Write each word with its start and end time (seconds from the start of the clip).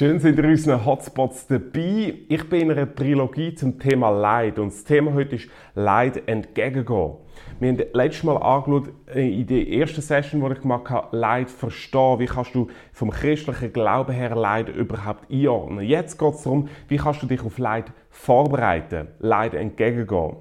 Schön 0.00 0.18
sind 0.18 0.38
ihr 0.38 0.46
unseren 0.46 0.86
Hotspots 0.86 1.46
dabei. 1.46 2.14
Ich 2.26 2.48
bin 2.48 2.62
in 2.62 2.70
einer 2.70 2.94
Trilogie 2.94 3.54
zum 3.54 3.78
Thema 3.78 4.08
Leid 4.08 4.58
und 4.58 4.72
das 4.72 4.82
Thema 4.82 5.12
heute 5.12 5.36
ist 5.36 5.50
Leid 5.74 6.26
entgegengehen. 6.26 7.16
Wir 7.58 7.68
haben 7.68 7.82
letztes 7.92 8.22
Mal 8.22 8.38
angeschaut, 8.38 8.94
äh, 9.14 9.40
in 9.40 9.46
der 9.46 9.68
ersten 9.68 10.00
Session, 10.00 10.40
die 10.40 10.54
ich 10.54 10.62
gemacht 10.62 10.88
habe, 10.88 11.14
Leid 11.14 11.50
verstehen. 11.50 12.18
Wie 12.18 12.24
kannst 12.24 12.54
du 12.54 12.68
vom 12.94 13.10
christlichen 13.10 13.74
Glauben 13.74 14.14
her 14.14 14.34
Leid 14.34 14.74
überhaupt 14.74 15.30
einordnen? 15.30 15.84
Jetzt 15.84 16.18
geht 16.18 16.32
es 16.32 16.44
darum, 16.44 16.70
wie 16.88 16.96
kannst 16.96 17.22
du 17.22 17.26
dich 17.26 17.42
auf 17.42 17.58
Leid 17.58 17.92
vorbereiten, 18.08 19.08
Leid 19.18 19.52
entgegengehen. 19.52 20.36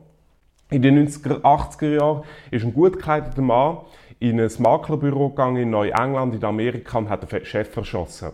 In 0.72 0.82
den 0.82 1.06
90er, 1.06 1.42
80er 1.42 1.98
Jahren 1.98 2.24
ist 2.50 2.64
ein 2.64 2.74
gut 2.74 2.94
gekleideter 2.94 3.42
Mann 3.42 3.80
in 4.20 4.40
ein 4.40 4.52
Maklerbüro 4.58 5.32
gegangen 5.32 5.58
in 5.58 5.70
Neuengland, 5.70 6.34
in 6.34 6.46
Amerika, 6.46 6.98
und 7.00 7.10
hat 7.10 7.30
den 7.30 7.44
Chef 7.44 7.76
erschossen. 7.76 8.32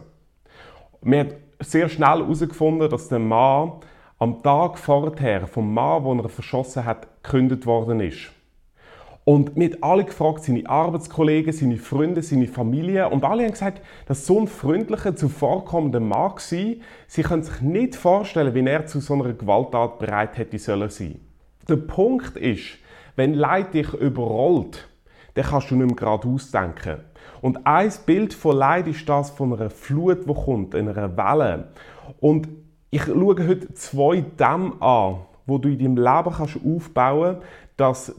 Wir 1.02 1.20
haben 1.20 1.34
sehr 1.60 1.90
schnell 1.90 2.20
herausgefunden, 2.20 2.90
dass 2.90 3.08
der 3.08 3.20
Mann 3.20 3.74
am 4.18 4.42
Tag 4.42 4.78
vorher 4.78 5.48
vom 5.48 5.74
Mann, 5.74 6.04
den 6.04 6.20
er 6.20 6.30
verschossen 6.30 6.86
hat, 6.86 7.24
gekündigt 7.24 7.66
worden 7.66 8.00
ist. 8.00 8.32
Und 9.26 9.56
wir 9.56 9.72
haben 9.72 9.84
alle 9.84 10.06
gefragt, 10.06 10.44
seine 10.44 10.70
Arbeitskollegen, 10.70 11.52
seine 11.52 11.78
Freunde, 11.78 12.22
seine 12.22 12.48
Familie. 12.48 13.10
Und 13.10 13.24
alle 13.24 13.44
haben 13.44 13.52
gesagt, 13.52 13.82
dass 14.06 14.28
so 14.28 14.40
ein 14.40 14.48
freundlicher, 14.48 15.16
zuvorkommender 15.16 16.00
Mann 16.00 16.34
war. 16.34 16.76
Sie 17.08 17.24
können 17.24 17.42
sich 17.42 17.60
nicht 17.62 17.96
vorstellen, 17.96 18.54
wie 18.54 18.68
er 18.68 18.86
zu 18.86 19.00
so 19.00 19.16
einer 19.16 19.34
Gewalttat 19.34 19.98
bereit 19.98 20.38
hätte 20.38 20.60
sollen. 20.60 21.20
Der 21.68 21.78
Punkt 21.78 22.38
ist, 22.38 22.78
wenn 23.16 23.34
Leid 23.34 23.74
dich 23.74 23.92
überrollt, 23.94 24.88
dann 25.36 25.46
kannst 25.46 25.70
du 25.70 25.76
nicht 25.76 25.86
mehr 25.86 25.96
geradeaus 25.96 26.50
denken. 26.50 27.02
Und 27.42 27.66
ein 27.68 27.92
Bild 28.06 28.34
von 28.34 28.58
Leid 28.58 28.88
ist 28.88 29.08
das 29.08 29.30
von 29.30 29.54
einer 29.54 29.70
Flut, 29.70 30.28
die 30.28 30.34
kommt, 30.34 30.74
einer 30.74 31.16
Welle. 31.16 31.68
Und 32.20 32.48
ich 32.90 33.04
schaue 33.04 33.48
heute 33.48 33.74
zwei 33.74 34.22
Dämme 34.22 34.82
an, 34.82 35.18
wo 35.46 35.58
du 35.58 35.70
in 35.70 35.78
deinem 35.78 35.98
Leben 35.98 36.36
kannst 36.36 36.58
aufbauen 36.66 37.38
kannst, 37.38 37.48
dass 37.78 38.16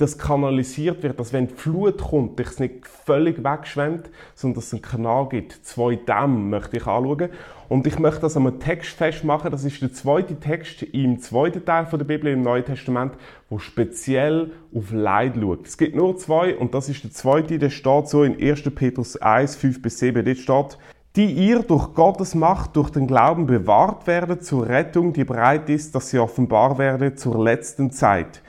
das 0.00 0.18
kanalisiert 0.18 1.02
wird, 1.02 1.20
dass 1.20 1.32
wenn 1.32 1.48
die 1.48 1.54
Flut 1.54 1.98
kommt, 1.98 2.38
dich 2.38 2.58
nicht 2.58 2.86
völlig 2.86 3.44
wegschwemmt, 3.44 4.10
sondern 4.34 4.56
dass 4.56 4.66
es 4.66 4.72
einen 4.72 4.82
Kanal 4.82 5.28
gibt. 5.28 5.52
Zwei 5.64 5.96
Dämme 5.96 6.38
möchte 6.38 6.78
ich 6.78 6.86
anschauen. 6.86 7.28
Und 7.68 7.86
ich 7.86 7.98
möchte 7.98 8.22
das 8.22 8.36
an 8.36 8.46
einem 8.46 8.58
Text 8.58 8.90
festmachen. 8.90 9.50
Das 9.50 9.64
ist 9.64 9.80
der 9.80 9.92
zweite 9.92 10.40
Text 10.40 10.82
im 10.82 11.20
zweiten 11.20 11.64
Teil 11.64 11.86
der 11.90 12.04
Bibel 12.04 12.32
im 12.32 12.42
Neuen 12.42 12.64
Testament, 12.64 13.12
wo 13.48 13.58
speziell 13.58 14.50
auf 14.74 14.90
Leid 14.90 15.34
schaut. 15.40 15.66
Es 15.66 15.76
gibt 15.76 15.94
nur 15.94 16.16
zwei 16.16 16.56
und 16.56 16.74
das 16.74 16.88
ist 16.88 17.04
der 17.04 17.12
zweite, 17.12 17.58
der 17.58 17.70
steht 17.70 18.08
so 18.08 18.24
in 18.24 18.40
1. 18.40 18.62
Petrus 18.74 19.16
1, 19.16 19.56
5 19.56 19.82
bis 19.82 19.98
7. 19.98 20.24
Dort 20.24 20.38
steht, 20.38 20.78
die 21.16 21.32
ihr 21.32 21.60
durch 21.60 21.94
Gottes 21.94 22.34
Macht, 22.34 22.76
durch 22.76 22.90
den 22.90 23.06
Glauben 23.06 23.46
bewahrt 23.46 24.06
werdet 24.06 24.44
zur 24.44 24.68
Rettung, 24.68 25.12
die 25.12 25.24
bereit 25.24 25.68
ist, 25.68 25.94
dass 25.94 26.10
sie 26.10 26.18
offenbar 26.18 26.78
werde 26.78 27.14
zur 27.14 27.42
letzten 27.42 27.90
Zeit. 27.90 28.42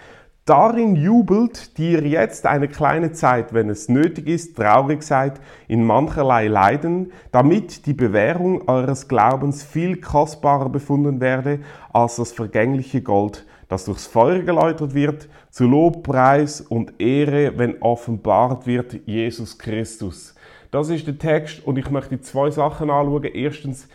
Darin 0.46 0.96
jubelt, 0.96 1.78
die 1.78 1.92
ihr 1.92 2.02
jetzt 2.02 2.48
eine 2.48 2.68
kleine 2.68 3.12
Zeit, 3.12 3.54
wenn 3.54 3.70
es 3.70 3.90
nötig 3.90 4.28
ist, 4.28 4.58
traurig 4.58 5.04
seid, 5.04 5.40
in 5.68 5.86
mancherlei 5.86 6.48
Leiden, 6.48 7.12
damit 7.32 7.86
die 7.86 7.94
Bewährung 7.94 8.68
eures 8.68 9.08
Glaubens 9.08 9.62
viel 9.62 10.02
kostbarer 10.02 10.70
befunden 10.70 11.22
werde 11.22 11.60
als 11.94 12.16
das 12.16 12.32
vergängliche 12.32 13.04
Gold, 13.04 13.46
das 13.68 13.86
durchs 13.86 14.08
Feuer 14.08 14.40
geläutert 14.40 14.96
wird, 14.96 15.30
zu 15.52 15.66
Lob, 15.68 16.02
Preis 16.02 16.60
und 16.60 17.00
Ehre, 17.00 17.60
wenn 17.60 17.80
offenbart 17.80 18.66
wird 18.66 19.00
Jesus 19.06 19.60
Christus. 19.60 20.34
Das 20.72 20.90
ist 20.90 21.06
der 21.06 21.20
Text 21.20 21.64
und 21.68 21.78
ich 21.78 21.92
möchte 21.92 22.20
zwei 22.20 22.50
Sachen 22.50 22.90
anschauen. 22.90 23.26
Erstens 23.26 23.88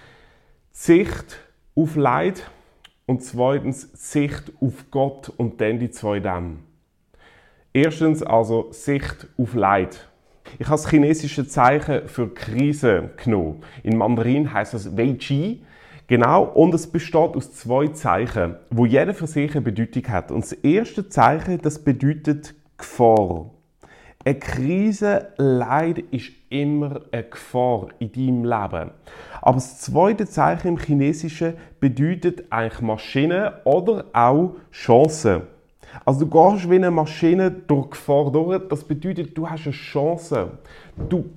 Sicht 0.70 1.38
auf 1.74 1.96
Leid 1.96 2.44
und 3.06 3.22
zweitens 3.22 3.88
Sicht 3.94 4.52
auf 4.60 4.90
Gott 4.90 5.32
und 5.36 5.60
dann 5.60 5.78
die 5.78 5.90
zwei 5.90 6.20
Dämme. 6.20 6.56
Erstens 7.72 8.22
also 8.22 8.68
Sicht 8.72 9.28
auf 9.38 9.54
Leid. 9.54 10.08
Ich 10.58 10.66
habe 10.66 10.76
das 10.76 10.88
chinesische 10.88 11.46
Zeichen 11.46 12.08
für 12.08 12.32
Krise 12.32 13.10
genommen. 13.22 13.62
In 13.82 13.96
Mandarin 13.96 14.52
heißt 14.52 14.74
das 14.74 14.96
Wei 14.96 15.14
Chi. 15.14 15.62
Genau, 16.08 16.44
und 16.44 16.72
es 16.72 16.86
besteht 16.86 17.36
aus 17.36 17.52
zwei 17.52 17.88
Zeichen, 17.88 18.56
wo 18.70 18.86
jeder 18.86 19.12
für 19.12 19.26
sich 19.26 19.52
eine 19.52 19.62
Bedeutung 19.62 20.06
hat. 20.08 20.30
Und 20.30 20.44
das 20.44 20.52
erste 20.52 21.08
Zeichen, 21.08 21.60
das 21.60 21.82
bedeutet 21.82 22.54
Gefahr. 22.78 23.50
Eine 24.26 24.40
Krise, 24.40 25.28
Leid 25.36 25.98
ist 26.10 26.32
immer 26.48 27.02
eine 27.12 27.22
Gefahr 27.22 27.90
in 28.00 28.10
deinem 28.10 28.44
Leben. 28.44 28.90
Aber 29.40 29.54
das 29.54 29.80
zweite 29.80 30.26
Zeichen 30.26 30.66
im 30.66 30.78
Chinesischen 30.78 31.54
bedeutet 31.78 32.42
eigentlich 32.50 32.80
Maschine 32.80 33.60
oder 33.62 34.04
auch 34.12 34.56
Chance. 34.72 35.42
Also 36.04 36.24
du 36.24 36.26
gehst 36.26 36.68
wie 36.68 36.74
eine 36.74 36.90
Maschine 36.90 37.52
durch 37.52 37.90
Gefahr 37.90 38.32
durch. 38.32 38.66
Das 38.68 38.82
bedeutet, 38.82 39.38
du 39.38 39.48
hast 39.48 39.66
eine 39.66 39.72
Chance. 39.74 40.58
Du, 41.08 41.30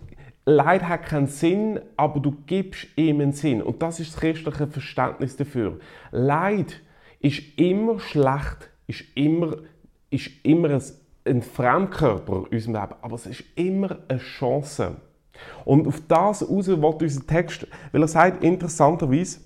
Leid 0.45 0.81
hat 0.81 1.03
keinen 1.03 1.27
Sinn, 1.27 1.79
aber 1.95 2.19
du 2.19 2.37
gibst 2.47 2.87
ihm 2.95 3.21
einen 3.21 3.33
Sinn. 3.33 3.61
Und 3.61 3.83
das 3.83 3.99
ist 3.99 4.15
das 4.15 4.19
christliche 4.19 4.65
Verständnis 4.65 5.35
dafür. 5.35 5.77
Leid 6.09 6.81
ist 7.19 7.43
immer 7.55 7.99
schlecht, 7.99 8.71
ist 8.87 9.03
immer, 9.13 9.57
ist 10.09 10.31
immer 10.41 10.71
ein 10.71 10.81
ein 11.29 11.41
Fremdkörper 11.41 12.45
in 12.49 12.57
unserem 12.57 12.75
Leben, 12.75 12.95
aber 13.01 13.15
es 13.15 13.25
ist 13.25 13.43
immer 13.55 13.97
eine 14.07 14.19
Chance. 14.19 14.97
Und 15.65 15.87
auf 15.87 16.01
das 16.07 16.41
heraus 16.41 16.67
will 16.67 16.83
unser 16.83 17.25
Text, 17.25 17.67
weil 17.91 18.01
er 18.01 18.07
sagt 18.07 18.43
interessanterweise, 18.43 19.39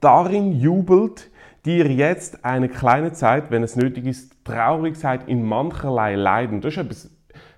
darin 0.00 0.52
jubelt 0.52 1.30
dir 1.64 1.90
jetzt 1.90 2.44
eine 2.44 2.68
kleine 2.68 3.12
Zeit, 3.12 3.50
wenn 3.50 3.62
es 3.62 3.76
nötig 3.76 4.06
ist, 4.06 4.32
traurig 4.44 4.96
seid 4.96 5.28
in 5.28 5.44
mancherlei 5.44 6.14
Leiden. 6.14 6.60
Das 6.60 6.72
ist 6.72 6.78
etwas 6.78 7.10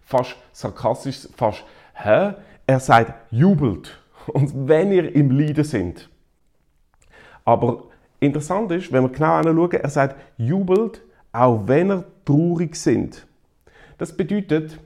fast 0.03 0.37
sarkastisch, 0.53 1.29
fast, 1.37 1.65
hä? 1.95 2.35
Er 2.67 2.81
sagt, 2.81 3.13
jubelt. 3.31 3.99
Und 4.27 4.69
wenn 4.69 4.93
ihr 4.93 5.15
im 5.15 5.31
Leiden 5.31 5.65
sind. 5.65 6.09
Aber 7.45 7.85
interessant 8.21 8.71
ist, 8.73 8.91
wenn 8.91 9.03
wir 9.03 9.11
genau 9.11 9.35
anschauen, 9.35 9.73
er 9.73 9.91
sagt, 9.91 10.17
jubelt, 10.39 11.03
auch 11.33 11.67
wenn 11.67 11.91
ihr 11.91 12.05
traurig 12.25 12.77
sind. 12.77 13.27
Das 14.05 14.15
bedeutet, 14.15 14.79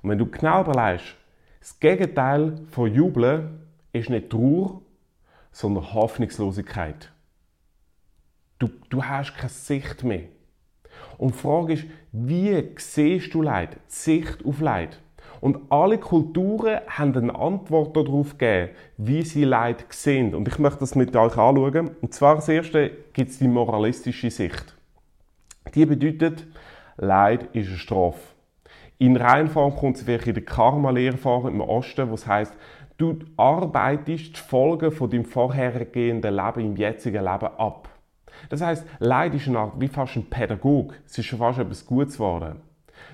und 0.00 0.08
wenn 0.08 0.16
du 0.16 0.24
genau 0.24 0.62
überlegst, 0.62 1.14
das 1.60 1.78
Gegenteil 1.78 2.54
von 2.70 2.90
Jubeln 2.90 3.60
ist 3.92 4.08
nicht 4.08 4.30
Trauer, 4.30 4.80
sondern 5.50 5.92
Hoffnungslosigkeit. 5.92 7.12
Du, 8.58 8.70
du 8.88 9.04
hast 9.04 9.36
keine 9.36 9.50
Sicht 9.50 10.04
mehr. 10.04 10.22
Und 11.18 11.34
die 11.34 11.38
Frage 11.38 11.74
ist, 11.74 11.84
wie 12.12 12.66
siehst 12.78 13.34
du 13.34 13.42
Leid? 13.42 13.74
Die 13.74 13.94
Sicht 13.94 14.42
auf 14.42 14.62
Leid. 14.62 14.98
Und 15.42 15.70
alle 15.70 15.98
Kulturen 15.98 16.80
haben 16.88 17.14
eine 17.14 17.34
Antwort 17.34 17.94
darauf 17.94 18.38
gegeben, 18.38 18.70
wie 18.96 19.20
sie 19.20 19.44
Leid 19.44 19.84
sehen. 19.90 20.34
Und 20.34 20.48
ich 20.48 20.58
möchte 20.58 20.80
das 20.80 20.94
mit 20.94 21.14
euch 21.14 21.36
anschauen. 21.36 21.90
Und 22.00 22.14
zwar 22.14 22.36
als 22.36 22.48
erstes 22.48 22.90
gibt 23.12 23.32
es 23.32 23.38
die 23.38 23.48
moralistische 23.48 24.30
Sicht. 24.30 24.74
Die 25.74 25.84
bedeutet, 25.84 26.46
Leid 26.96 27.54
ist 27.54 27.68
eine 27.68 27.76
Strafe. 27.76 28.31
In 29.02 29.16
Reinform 29.16 29.74
kommt 29.74 29.96
es 29.96 30.04
vielleicht 30.04 30.28
in 30.28 30.34
der 30.34 30.44
Karma-Lehre 30.44 31.16
vor 31.16 31.48
im 31.48 31.60
Osten, 31.60 32.08
wo 32.08 32.14
es 32.14 32.24
heißt, 32.24 32.54
du 32.98 33.18
arbeitest 33.36 34.36
die 34.36 34.40
Folgen 34.40 34.92
von 34.92 35.10
deinem 35.10 35.24
vorhergehenden 35.24 36.36
Leben 36.36 36.60
im 36.60 36.76
jetzigen 36.76 37.24
Leben 37.24 37.48
ab. 37.58 37.88
Das 38.48 38.60
heißt, 38.60 38.86
Leid 39.00 39.34
ist 39.34 39.48
eine 39.48 39.58
Art 39.58 39.72
wie 39.80 39.88
fast 39.88 40.14
ein 40.14 40.30
Pädagog. 40.30 40.94
Es 41.04 41.18
ist 41.18 41.26
schon 41.26 41.40
fast 41.40 41.58
etwas 41.58 41.84
Gutes 41.84 42.14
geworden. 42.14 42.60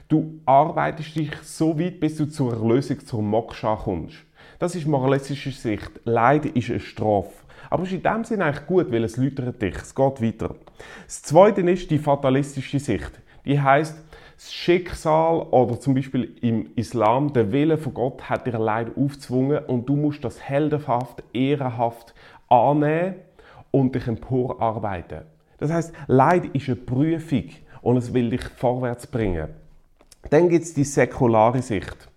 Du 0.08 0.42
arbeitest 0.44 1.16
dich 1.16 1.34
so 1.42 1.80
weit, 1.80 2.00
bis 2.00 2.18
du 2.18 2.26
zur 2.26 2.52
Erlösung, 2.52 3.00
zur 3.00 3.22
Moksha 3.22 3.74
kommst. 3.76 4.18
Das 4.58 4.74
ist 4.74 4.86
moralistische 4.86 5.52
Sicht. 5.52 5.90
Leid 6.04 6.44
ist 6.44 6.68
eine 6.68 6.80
Strafe. 6.80 7.32
Aber 7.70 7.84
es 7.84 7.88
ist 7.88 7.94
in 7.94 8.02
dem 8.02 8.24
Sinne 8.24 8.44
eigentlich 8.44 8.66
gut, 8.66 8.92
weil 8.92 9.04
es 9.04 9.16
läutert 9.16 9.62
dich. 9.62 9.76
Es 9.76 9.94
geht 9.94 10.20
weiter. 10.20 10.54
Das 11.06 11.22
Zweite 11.22 11.62
ist 11.62 11.90
die 11.90 11.98
fatalistische 11.98 12.78
Sicht. 12.78 13.12
Die 13.46 13.58
heißt, 13.58 13.96
das 14.38 14.52
Schicksal 14.52 15.40
oder 15.50 15.80
zum 15.80 15.94
Beispiel 15.94 16.36
im 16.42 16.70
Islam, 16.76 17.32
der 17.32 17.50
Wille 17.50 17.76
von 17.76 17.92
Gott 17.92 18.30
hat 18.30 18.46
dir 18.46 18.56
Leid 18.56 18.96
aufzwungen 18.96 19.64
und 19.64 19.88
du 19.88 19.96
musst 19.96 20.24
das 20.24 20.40
heldenhaft, 20.40 21.24
ehrenhaft 21.32 22.14
annehmen 22.48 23.16
und 23.72 23.96
dich 23.96 24.06
emporarbeiten. 24.06 25.22
Das 25.58 25.72
heißt, 25.72 25.92
Leid 26.06 26.54
ist 26.54 26.68
eine 26.68 26.76
Prüfung 26.76 27.46
und 27.82 27.96
es 27.96 28.14
will 28.14 28.30
dich 28.30 28.44
vorwärts 28.44 29.08
bringen. 29.08 29.48
Dann 30.30 30.48
gibt 30.48 30.66
es 30.66 30.72
die 30.72 30.84
säkulare 30.84 31.60
Sicht. 31.60 32.08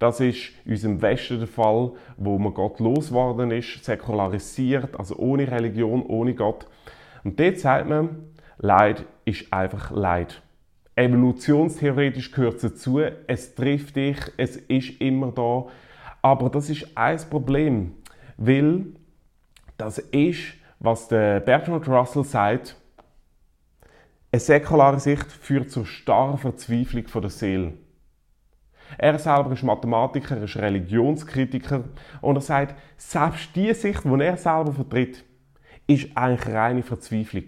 Das 0.00 0.18
ist 0.18 0.50
in 0.64 0.72
unserem 0.72 1.00
Westen 1.00 1.38
der 1.38 1.46
Fall, 1.46 1.92
wo 2.16 2.38
man 2.40 2.54
Gott 2.54 2.80
losgeworden 2.80 3.52
ist, 3.52 3.84
säkularisiert, 3.84 4.98
also 4.98 5.14
ohne 5.14 5.48
Religion, 5.48 6.02
ohne 6.02 6.34
Gott. 6.34 6.66
Und 7.22 7.38
dort 7.38 7.58
sagt 7.58 7.88
man, 7.88 8.24
Leid 8.58 9.04
ist 9.24 9.52
einfach 9.52 9.92
Leid. 9.92 10.42
Evolutionstheoretisch 10.98 12.32
gehört 12.32 12.56
es 12.56 12.62
dazu, 12.62 12.98
es 12.98 13.54
trifft 13.54 13.96
dich, 13.96 14.18
es 14.36 14.56
ist 14.56 15.00
immer 15.00 15.30
da. 15.32 15.66
Aber 16.22 16.50
das 16.50 16.70
ist 16.70 16.96
ein 16.96 17.18
Problem, 17.30 17.94
weil 18.36 18.86
Das 19.76 19.98
ist, 19.98 20.54
was 20.80 21.06
der 21.06 21.38
Bertrand 21.38 21.86
Russell 21.86 22.24
sagt, 22.24 22.74
eine 24.32 24.40
säkulare 24.40 24.98
Sicht 24.98 25.30
führt 25.30 25.70
zur 25.70 25.86
starren 25.86 26.36
Verzweiflung 26.36 27.04
der 27.22 27.30
Seele. 27.30 27.74
Er 28.98 29.18
selber 29.20 29.52
ist 29.52 29.62
Mathematiker, 29.62 30.36
er 30.36 30.42
ist 30.42 30.56
Religionskritiker 30.56 31.84
und 32.20 32.36
er 32.36 32.40
sagt, 32.40 32.74
selbst 32.96 33.54
die 33.54 33.72
Sicht, 33.72 34.02
die 34.04 34.20
er 34.20 34.36
selber 34.36 34.72
vertritt, 34.72 35.24
ist 35.86 36.08
eigentlich 36.16 36.52
reine 36.52 36.82
Verzweiflung. 36.82 37.46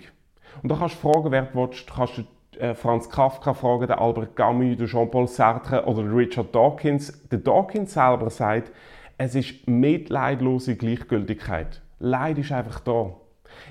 Und 0.62 0.70
da 0.70 0.76
kannst 0.76 1.02
du 1.02 1.10
fragen, 1.10 1.32
wer 1.32 1.42
du 1.42 1.58
willst. 1.58 1.90
Du 1.90 1.94
kannst 1.94 2.24
äh, 2.60 2.74
Franz 2.74 3.08
Kafka 3.08 3.54
fragen, 3.54 3.86
den 3.86 3.98
Albert 3.98 4.36
Camus, 4.36 4.76
den 4.76 4.86
Jean-Paul 4.86 5.28
Sartre 5.28 5.84
oder 5.86 6.02
Richard 6.02 6.54
Dawkins. 6.54 7.28
Der 7.28 7.38
Dawkins 7.38 7.94
selber 7.94 8.30
sagt, 8.30 8.72
es 9.18 9.34
ist 9.34 9.68
mitleidlose 9.68 10.76
Gleichgültigkeit. 10.76 11.82
Leid 11.98 12.38
ist 12.38 12.52
einfach 12.52 12.80
da. 12.80 13.16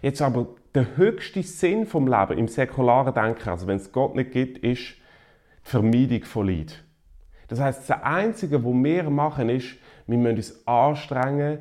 Jetzt 0.01 0.21
aber 0.21 0.47
der 0.75 0.97
höchste 0.97 1.41
Sinn 1.41 1.85
vom 1.85 2.07
Leben 2.07 2.37
im 2.37 2.47
säkularen 2.47 3.13
Denken, 3.13 3.49
also 3.49 3.67
wenn 3.67 3.77
es 3.77 3.91
Gott 3.91 4.15
nicht 4.15 4.31
gibt, 4.31 4.59
ist 4.59 4.95
die 5.65 5.69
Vermeidung 5.69 6.23
von 6.23 6.47
Leid. 6.47 6.83
Das 7.47 7.59
heißt, 7.59 7.89
das 7.89 8.03
Einzige, 8.03 8.63
was 8.63 8.73
wir 8.73 9.09
machen, 9.09 9.49
ist, 9.49 9.77
wir 10.05 10.17
müssen 10.17 10.37
uns 10.37 10.67
anstrengen, 10.67 11.59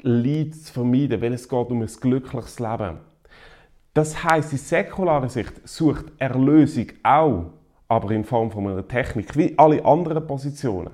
Leid 0.00 0.54
zu 0.54 0.72
vermeiden, 0.72 1.20
weil 1.20 1.32
es 1.32 1.48
geht 1.48 1.70
um 1.70 1.82
ein 1.82 1.88
glückliches 2.00 2.60
Leben. 2.60 2.98
Das 3.98 4.22
heißt, 4.22 4.52
die 4.52 4.58
säkulare 4.58 5.28
Sicht 5.28 5.54
sucht 5.64 6.04
Erlösung 6.18 6.86
auch, 7.02 7.46
aber 7.88 8.12
in 8.12 8.22
Form 8.22 8.48
von 8.48 8.68
einer 8.68 8.86
Technik, 8.86 9.36
wie 9.36 9.58
alle 9.58 9.84
anderen 9.84 10.24
Positionen. 10.24 10.92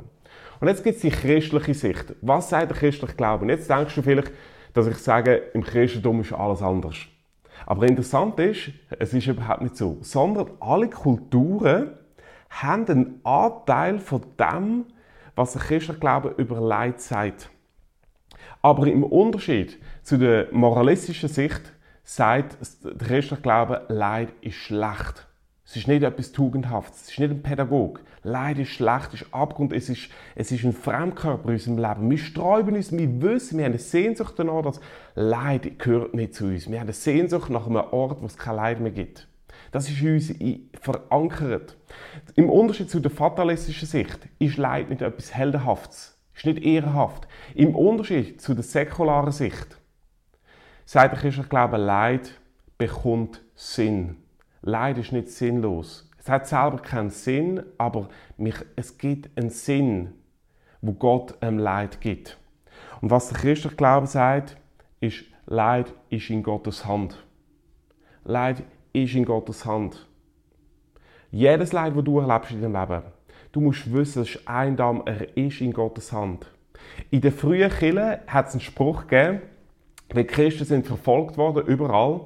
Und 0.58 0.68
jetzt 0.68 0.82
gibt 0.82 0.96
es 0.96 1.02
die 1.02 1.10
christliche 1.10 1.74
Sicht. 1.74 2.14
Was 2.22 2.48
sagt 2.48 2.70
der 2.70 2.78
christliche 2.78 3.14
Glaube? 3.14 3.42
Und 3.42 3.50
jetzt 3.50 3.68
denkst 3.68 3.94
du 3.94 4.00
vielleicht, 4.00 4.32
dass 4.72 4.86
ich 4.86 4.96
sage, 4.96 5.34
im 5.52 5.62
Christentum 5.62 6.22
ist 6.22 6.32
alles 6.32 6.62
anders. 6.62 6.96
Aber 7.66 7.86
interessant 7.86 8.40
ist, 8.40 8.70
es 8.98 9.12
ist 9.12 9.26
überhaupt 9.26 9.60
nicht 9.60 9.76
so, 9.76 9.98
sondern 10.00 10.52
alle 10.58 10.88
Kulturen 10.88 11.90
haben 12.48 12.88
einen 12.88 13.20
Anteil 13.22 13.98
von 13.98 14.22
dem, 14.40 14.86
was 15.36 15.52
der 15.52 15.60
christliche 15.60 16.00
Glaube 16.00 16.32
über 16.38 16.58
Leid 16.58 17.02
sagt. 17.02 17.50
Aber 18.62 18.86
im 18.86 19.04
Unterschied 19.04 19.78
zu 20.02 20.16
der 20.16 20.48
moralistischen 20.52 21.28
Sicht 21.28 21.73
sagt 22.04 22.56
der 22.84 23.08
christliche 23.08 23.42
Glaube, 23.42 23.82
Leid 23.88 24.28
ist 24.40 24.56
schlecht. 24.56 25.26
Es 25.66 25.76
ist 25.76 25.88
nicht 25.88 26.02
etwas 26.02 26.32
Tugendhaftes, 26.32 27.02
es 27.02 27.10
ist 27.12 27.18
nicht 27.18 27.30
ein 27.30 27.42
Pädagog. 27.42 28.00
Leid 28.22 28.58
ist 28.58 28.68
schlecht, 28.68 29.14
es 29.14 29.22
ist 29.22 29.34
Abgrund, 29.34 29.72
es 29.72 29.88
ist, 29.88 30.10
es 30.34 30.52
ist 30.52 30.62
ein 30.64 30.74
Fremdkörper 30.74 31.48
in 31.48 31.54
unserem 31.54 31.78
Leben. 31.78 32.10
Wir 32.10 32.18
sträuben 32.18 32.76
uns, 32.76 32.92
wir 32.92 33.22
wissen, 33.22 33.58
wir 33.58 33.64
haben 33.64 33.72
eine 33.72 33.80
Sehnsucht 33.80 34.34
danach, 34.36 34.62
dass 34.62 34.80
Leid 35.14 35.78
gehört 35.78 36.14
nicht 36.14 36.34
zu 36.34 36.44
uns. 36.44 36.70
Wir 36.70 36.78
haben 36.78 36.86
eine 36.86 36.92
Sehnsucht 36.92 37.48
nach 37.48 37.66
einem 37.66 37.76
Ort, 37.76 38.20
wo 38.20 38.26
es 38.26 38.36
kein 38.36 38.56
Leid 38.56 38.80
mehr 38.80 38.92
gibt. 38.92 39.26
Das 39.72 39.88
ist 39.88 40.00
in 40.02 40.14
uns 40.14 40.32
verankert. 40.80 41.76
Im 42.36 42.50
Unterschied 42.50 42.90
zu 42.90 43.00
der 43.00 43.10
fatalistischen 43.10 43.88
Sicht 43.88 44.18
ist 44.38 44.58
Leid 44.58 44.90
nicht 44.90 45.00
etwas 45.00 45.34
Heldenhaftes 45.34 46.14
ist 46.34 46.46
nicht 46.46 46.64
ehrenhaft. 46.64 47.28
Im 47.54 47.74
Unterschied 47.74 48.40
zu 48.40 48.54
der 48.54 48.64
säkularen 48.64 49.32
Sicht 49.32 49.78
sagt 50.84 51.12
der 51.12 51.20
christliche 51.20 51.48
Glaube, 51.48 51.76
Leid 51.76 52.40
bekommt 52.78 53.42
Sinn. 53.54 54.16
Leid 54.62 54.98
ist 54.98 55.12
nicht 55.12 55.28
sinnlos. 55.28 56.10
Es 56.18 56.28
hat 56.28 56.46
selber 56.46 56.78
keinen 56.78 57.10
Sinn, 57.10 57.62
aber 57.76 58.08
es 58.76 58.96
gibt 58.98 59.36
einen 59.38 59.50
Sinn, 59.50 60.12
wo 60.80 60.92
Gott 60.92 61.42
einem 61.42 61.58
Leid 61.58 62.00
gibt. 62.00 62.38
Und 63.00 63.10
was 63.10 63.28
der 63.28 63.38
christliche 63.38 63.76
Glaube 63.76 64.06
sagt, 64.06 64.56
ist, 65.00 65.24
Leid 65.46 65.92
ist 66.08 66.30
in 66.30 66.42
Gottes 66.42 66.86
Hand. 66.86 67.22
Leid 68.24 68.62
ist 68.94 69.14
in 69.14 69.26
Gottes 69.26 69.66
Hand. 69.66 70.08
Jedes 71.30 71.72
Leid, 71.72 71.94
das 71.94 72.04
du 72.04 72.20
erlebst 72.20 72.52
in 72.52 72.62
deinem 72.62 72.80
Leben, 72.80 73.02
Du 73.54 73.60
musst 73.60 73.92
wissen, 73.94 74.22
es 74.22 74.34
ist 74.34 74.48
einsam, 74.48 75.02
er 75.06 75.36
ist 75.36 75.60
in 75.60 75.72
Gottes 75.72 76.10
Hand. 76.10 76.50
In 77.12 77.20
den 77.20 77.30
frühen 77.30 77.70
Kirchen 77.70 78.16
hat 78.26 78.48
es 78.48 78.54
einen 78.54 78.60
Spruch 78.60 79.06
gegeben, 79.06 79.42
weil 80.12 80.24
Christen 80.24 80.64
sind 80.64 80.86
verfolgt 80.86 81.36
worden, 81.36 81.66
überall. 81.66 82.20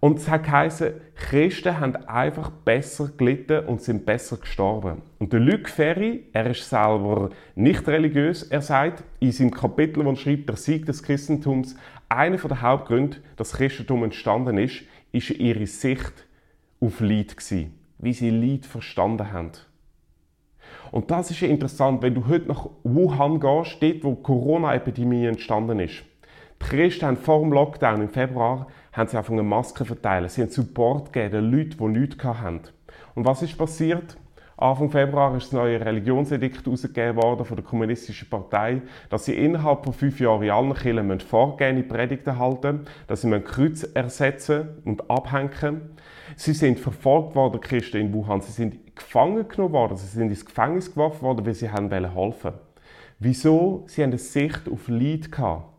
Und 0.00 0.18
es 0.18 0.28
hat 0.28 0.44
geheißen, 0.44 0.92
Christen 1.14 1.80
haben 1.80 1.96
einfach 2.06 2.50
besser 2.50 3.10
gelitten 3.16 3.66
und 3.66 3.80
sind 3.80 4.04
besser 4.04 4.36
gestorben. 4.36 5.00
Und 5.18 5.32
der 5.32 5.40
Luc 5.40 5.68
Ferry, 5.68 6.24
er 6.32 6.50
ist 6.50 6.68
selber 6.68 7.30
nicht 7.54 7.88
religiös, 7.88 8.42
er 8.42 8.60
sagt 8.60 9.02
in 9.20 9.32
seinem 9.32 9.50
Kapitel, 9.50 10.04
wo 10.04 10.10
er 10.10 10.16
schreibt, 10.16 10.48
der 10.48 10.56
Sieg 10.56 10.84
des 10.84 11.02
Christentums, 11.02 11.76
einer 12.08 12.36
der 12.36 12.62
Hauptgründe, 12.62 13.16
dass 13.36 13.50
das 13.50 13.58
Christentum 13.58 14.04
entstanden 14.04 14.58
ist, 14.58 14.82
ist 15.12 15.30
ihre 15.30 15.66
Sicht 15.66 16.26
auf 16.80 17.00
Leid 17.00 17.36
gewesen, 17.36 17.74
wie 17.98 18.12
sie 18.12 18.30
Leid 18.30 18.66
verstanden 18.66 19.32
haben. 19.32 19.52
Und 20.92 21.10
das 21.10 21.30
ist 21.30 21.42
interessant, 21.42 22.02
wenn 22.02 22.14
du 22.14 22.28
heute 22.28 22.48
nach 22.48 22.68
Wuhan 22.84 23.40
gehst, 23.40 23.78
dort 23.80 24.04
wo 24.04 24.14
die 24.14 24.22
Corona-Epidemie 24.22 25.26
entstanden 25.26 25.80
ist. 25.80 26.04
Die 26.62 26.66
Christen 26.66 27.06
haben 27.06 27.16
vor 27.16 27.40
dem 27.40 27.52
Lockdown 27.52 28.02
im 28.02 28.08
Februar 28.08 28.66
haben 28.92 29.08
sie 29.08 29.16
angefangen 29.16 29.48
Masken 29.48 29.86
verteilen. 29.86 30.28
Sie 30.28 30.42
haben 30.42 30.50
Support 30.50 31.12
gegeben 31.12 31.32
den 31.32 31.50
Leuten, 31.50 31.76
die 31.78 31.98
nichts 32.00 32.24
hatten. 32.24 32.60
Und 33.14 33.24
was 33.24 33.42
ist 33.42 33.56
passiert? 33.56 34.16
Anfang 34.58 34.90
Februar 34.90 35.36
ist 35.36 35.48
das 35.48 35.52
neue 35.52 35.78
Religionsedikt 35.84 36.64
herausgegeben 36.64 37.22
worden 37.22 37.44
von 37.44 37.56
der 37.56 37.64
Kommunistischen 37.64 38.30
Partei, 38.30 38.80
dass 39.10 39.26
sie 39.26 39.34
innerhalb 39.34 39.84
von 39.84 39.92
fünf 39.92 40.18
Jahren 40.18 40.42
in 40.42 40.50
allen 40.50 40.72
Kirchen 40.72 41.20
vorgehende 41.20 41.82
Predigten 41.82 42.38
halten 42.38 42.86
dass 43.06 43.20
sie 43.20 43.40
Kreuz 43.40 43.82
ersetzen 43.82 44.80
und 44.86 45.10
abhängen 45.10 45.90
Sie 46.36 46.54
sind 46.54 46.80
verfolgt 46.80 47.34
worden, 47.34 47.60
Christen 47.60 47.98
in 47.98 48.14
Wuhan. 48.14 48.40
Sie 48.40 48.52
sind 48.52 48.96
gefangen 48.96 49.46
genommen 49.46 49.74
worden. 49.74 49.96
Sie 49.96 50.06
sind 50.06 50.30
ins 50.30 50.44
Gefängnis 50.44 50.90
geworfen 50.90 51.22
worden, 51.22 51.46
weil 51.46 51.54
sie 51.54 51.70
haben 51.70 51.90
helfen 51.90 52.52
Wieso? 53.18 53.84
Sie 53.86 54.02
haben 54.02 54.10
eine 54.10 54.18
Sicht 54.18 54.68
auf 54.70 54.88
Leid 54.88 55.30
gehabt, 55.30 55.75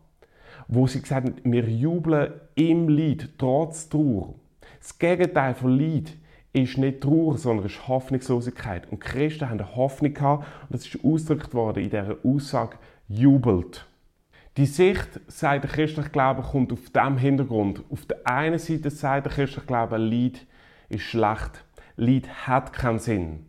wo 0.68 0.86
sie 0.86 1.00
gesagt 1.00 1.26
haben, 1.26 1.52
wir 1.52 1.64
jubeln 1.64 2.32
im 2.54 2.88
Leid, 2.88 3.30
trotz 3.38 3.88
Trauer. 3.88 4.34
Das 4.78 4.98
Gegenteil 4.98 5.54
von 5.54 5.78
Leid 5.78 6.14
ist 6.52 6.78
nicht 6.78 7.00
Trauer, 7.00 7.38
sondern 7.38 7.66
ist 7.66 7.88
Hoffnungslosigkeit. 7.88 8.90
Und 8.90 9.00
Christen 9.00 9.48
haben 9.48 9.60
eine 9.60 9.76
Hoffnung 9.76 10.14
gehabt 10.14 10.46
und 10.68 10.74
das 10.74 10.86
ist 10.86 11.04
ausgedrückt 11.04 11.54
worden 11.54 11.82
in 11.82 11.90
dieser 11.90 12.16
Aussage, 12.22 12.76
jubelt. 13.08 13.86
Die 14.56 14.66
Sicht, 14.66 15.20
sagt 15.28 15.64
der 15.64 15.70
christliche 15.70 16.10
Glaube, 16.10 16.42
kommt 16.42 16.72
auf 16.72 16.90
diesem 16.90 17.16
Hintergrund. 17.16 17.82
Auf 17.90 18.06
der 18.06 18.26
einen 18.26 18.58
Seite 18.58 18.90
sagt 18.90 19.26
der 19.26 19.32
christliche 19.32 19.66
Glaube, 19.66 19.96
Leid 19.96 20.46
ist 20.88 21.02
schlecht. 21.02 21.64
Leid 21.96 22.46
hat 22.46 22.72
keinen 22.72 22.98
Sinn. 22.98 23.46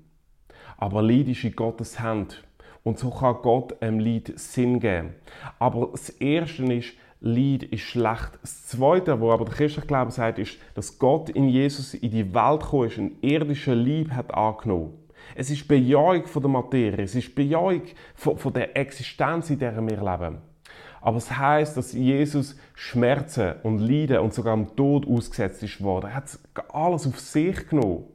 Aber 0.77 1.01
Leid 1.01 1.27
ist 1.27 1.43
in 1.43 1.55
Gottes 1.55 1.99
Hand. 1.99 2.43
Und 2.83 2.99
so 2.99 3.09
kann 3.09 3.37
Gott 3.41 3.81
einem 3.81 3.99
Leid 3.99 4.33
Sinn 4.35 4.79
geben. 4.79 5.15
Aber 5.57 5.89
das 5.91 6.09
Erste 6.09 6.63
ist, 6.73 6.93
Leid 7.21 7.63
ist 7.63 7.81
schlecht. 7.81 8.39
Das 8.41 8.67
Zweite, 8.67 9.19
wo 9.19 9.31
aber 9.31 9.45
der 9.45 9.53
christliche 9.53 9.87
Glaube 9.87 10.11
sagt, 10.11 10.39
ist, 10.39 10.57
dass 10.73 10.97
Gott 10.97 11.29
in 11.29 11.49
Jesus 11.49 11.93
in 11.93 12.11
die 12.11 12.33
Welt 12.33 12.61
gekommen 12.61 12.87
ist, 12.87 12.97
ein 12.97 13.17
irdischer 13.21 13.75
Lieb 13.75 14.11
hat 14.11 14.33
angenommen. 14.33 14.93
Es 15.35 15.49
ist 15.49 15.67
Bejahung 15.67 16.25
von 16.25 16.41
der 16.41 16.49
Materie, 16.49 17.03
es 17.03 17.15
ist 17.15 17.35
Bejahung 17.35 17.81
von, 18.15 18.37
von 18.37 18.53
der 18.53 18.75
Existenz, 18.77 19.49
in 19.49 19.59
der 19.59 19.75
wir 19.75 19.97
leben. 19.97 20.37
Aber 21.01 21.17
es 21.17 21.31
heißt, 21.31 21.77
dass 21.77 21.93
Jesus 21.93 22.57
Schmerzen 22.73 23.53
und 23.63 23.79
Leiden 23.79 24.19
und 24.19 24.33
sogar 24.33 24.55
dem 24.55 24.75
Tod 24.75 25.07
ausgesetzt 25.07 25.63
ist 25.63 25.81
worden. 25.81 26.07
Er 26.07 26.15
hat 26.15 26.39
alles 26.69 27.07
auf 27.07 27.19
sich 27.19 27.67
genommen. 27.67 28.05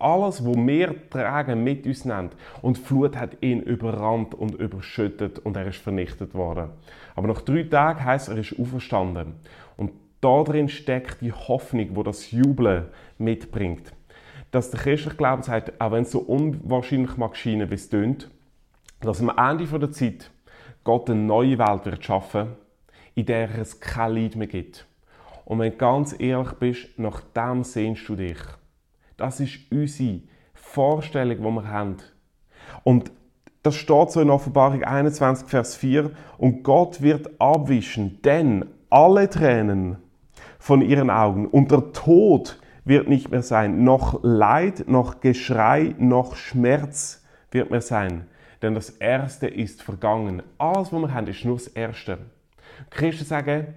Alles, 0.00 0.46
was 0.46 0.56
wir 0.56 1.10
tragen, 1.10 1.64
mit 1.64 1.84
uns 1.84 2.04
nimmt. 2.04 2.36
Und 2.62 2.76
die 2.76 2.82
Flut 2.82 3.16
hat 3.16 3.42
ihn 3.42 3.60
überrannt 3.60 4.32
und 4.32 4.54
überschüttet 4.54 5.40
und 5.40 5.56
er 5.56 5.66
ist 5.66 5.78
vernichtet 5.78 6.34
worden. 6.34 6.70
Aber 7.16 7.26
nach 7.26 7.42
drei 7.42 7.64
Tagen 7.64 8.04
heißt 8.04 8.28
er 8.28 8.36
ist 8.36 8.58
auferstanden. 8.58 9.34
Und 9.76 9.90
darin 10.20 10.68
steckt 10.68 11.20
die 11.20 11.32
Hoffnung, 11.32 11.96
wo 11.96 12.04
das 12.04 12.30
Jubeln 12.30 12.86
mitbringt. 13.18 13.92
Dass 14.52 14.70
der 14.70 14.80
christliche 14.80 15.16
Glaube 15.16 15.42
sagt, 15.42 15.80
auch 15.80 15.90
wenn 15.90 16.02
es 16.02 16.12
so 16.12 16.20
unwahrscheinlich 16.20 17.16
mag 17.16 17.36
scheinen, 17.36 17.68
wie 17.70 17.74
es 17.74 17.90
tönt, 17.90 18.30
dass 19.00 19.20
am 19.20 19.32
Ende 19.36 19.66
der 19.78 19.90
Zeit 19.90 20.30
Gott 20.84 21.10
eine 21.10 21.20
neue 21.20 21.58
Welt 21.58 21.86
wird 21.86 22.04
schaffen, 22.04 22.48
in 23.16 23.26
der 23.26 23.58
es 23.58 23.80
kein 23.80 24.14
Leid 24.14 24.36
mehr 24.36 24.46
gibt. 24.46 24.86
Und 25.44 25.58
wenn 25.58 25.72
du 25.72 25.76
ganz 25.76 26.14
ehrlich 26.18 26.52
bist, 26.52 26.98
nach 26.98 27.20
dem 27.34 27.64
sehnst 27.64 28.08
du 28.08 28.14
dich. 28.14 28.38
Das 29.18 29.40
ist 29.40 29.58
unsere 29.70 30.20
Vorstellung, 30.54 31.36
die 31.36 31.42
wir 31.42 31.68
haben. 31.68 31.96
Und 32.84 33.12
das 33.62 33.74
steht 33.74 34.10
so 34.10 34.22
in 34.22 34.30
Offenbarung 34.30 34.82
21, 34.82 35.46
Vers 35.46 35.76
4. 35.76 36.10
Und 36.38 36.62
Gott 36.62 37.02
wird 37.02 37.38
abwischen, 37.38 38.22
denn 38.22 38.64
alle 38.88 39.28
Tränen 39.28 39.98
von 40.58 40.80
ihren 40.80 41.10
Augen 41.10 41.46
und 41.46 41.70
der 41.70 41.92
Tod 41.92 42.58
wird 42.86 43.08
nicht 43.08 43.30
mehr 43.30 43.42
sein. 43.42 43.84
Noch 43.84 44.20
Leid, 44.22 44.84
noch 44.88 45.20
Geschrei, 45.20 45.94
noch 45.98 46.36
Schmerz 46.36 47.22
wird 47.50 47.70
mehr 47.70 47.82
sein 47.82 48.26
denn 48.62 48.74
das 48.74 48.90
Erste 48.90 49.46
ist 49.46 49.82
vergangen. 49.82 50.42
Alles, 50.58 50.92
was 50.92 51.00
wir 51.00 51.14
haben, 51.14 51.26
ist 51.26 51.44
nur 51.44 51.56
das 51.56 51.68
Erste. 51.68 52.18
Christen 52.90 53.24
sagen, 53.24 53.74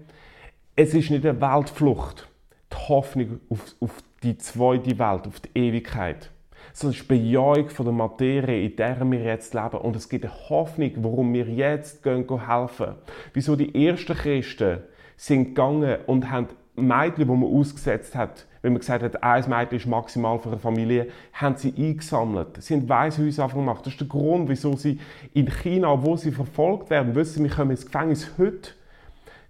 Es 0.75 0.93
ist 0.93 1.09
nicht 1.09 1.25
eine 1.25 1.39
Weltflucht, 1.41 2.29
die 2.71 2.77
Hoffnung 2.87 3.41
auf, 3.49 3.75
auf 3.81 4.03
die 4.23 4.37
zweite 4.37 4.99
Welt, 4.99 5.27
auf 5.27 5.39
die 5.39 5.49
Ewigkeit. 5.57 6.29
Es 6.73 6.83
ist 6.83 7.07
Bejahung 7.07 7.69
von 7.69 7.85
der 7.85 7.93
Materie, 7.93 8.65
in 8.65 8.75
der 8.75 8.99
wir 9.09 9.19
jetzt 9.19 9.53
leben. 9.53 9.77
Und 9.77 9.95
es 9.95 10.07
gibt 10.07 10.25
eine 10.25 10.49
Hoffnung, 10.49 10.91
warum 10.97 11.33
wir 11.33 11.45
jetzt 11.45 12.03
gehen, 12.03 12.27
gehen 12.27 12.47
helfen. 12.47 12.95
Wieso 13.33 13.55
die 13.55 13.87
ersten 13.87 14.15
Christen 14.15 14.79
sind 15.17 15.49
gegangen 15.49 15.97
und 16.05 16.29
haben 16.29 16.47
Mädchen, 16.75 17.15
die 17.17 17.25
man 17.25 17.43
ausgesetzt 17.43 18.15
hat, 18.15 18.45
wenn 18.61 18.73
man 18.73 18.79
gesagt 18.79 19.03
hat, 19.03 19.23
ein 19.23 19.49
Mädchen 19.49 19.77
ist 19.77 19.87
maximal 19.87 20.37
für 20.39 20.49
eine 20.49 20.59
Familie, 20.59 21.07
haben 21.33 21.57
sie 21.57 21.73
eingesammelt. 21.75 22.61
Sie 22.61 22.75
haben 22.75 22.87
Weishäuser 22.87 23.47
gemacht. 23.49 23.85
Das 23.85 23.93
ist 23.93 23.99
der 23.99 24.07
Grund, 24.07 24.47
wieso 24.47 24.75
sie 24.75 24.99
in 25.33 25.49
China, 25.49 26.03
wo 26.03 26.15
sie 26.15 26.31
verfolgt 26.31 26.89
werden, 26.89 27.15
wissen, 27.15 27.43
wir 27.43 27.51
kommen 27.51 27.71
ins 27.71 27.85
Gefängnis 27.85 28.31
heute, 28.37 28.71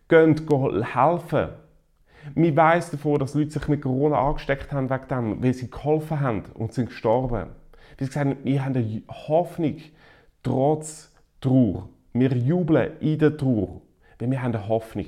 gehen, 0.08 0.48
gehen 0.48 0.94
helfen. 0.94 1.50
Wir 2.36 2.56
weiss 2.56 2.92
davon, 2.92 3.20
dass 3.20 3.34
Leute 3.34 3.52
sich 3.52 3.68
mit 3.68 3.82
Corona 3.82 4.20
angesteckt 4.20 4.72
haben 4.72 4.90
wegen 4.90 5.08
dem, 5.08 5.44
weil 5.44 5.54
sie 5.54 5.70
geholfen 5.70 6.20
haben 6.20 6.44
und 6.54 6.74
sind 6.74 6.88
gestorben. 6.88 7.50
Wie 7.98 8.06
gesagt 8.06 8.38
wir 8.44 8.66
haben 8.66 8.76
eine 8.76 9.02
Hoffnung 9.10 9.78
trotz 10.44 11.12
Trauer. 11.40 11.90
Wir 12.14 12.34
jubeln 12.36 12.92
in 13.00 13.18
der 13.18 13.38
Trauer, 13.38 13.82
weil 14.20 14.32
wir 14.32 14.42
haben 14.42 14.54
eine 14.54 14.68
Hoffnung. 14.68 15.08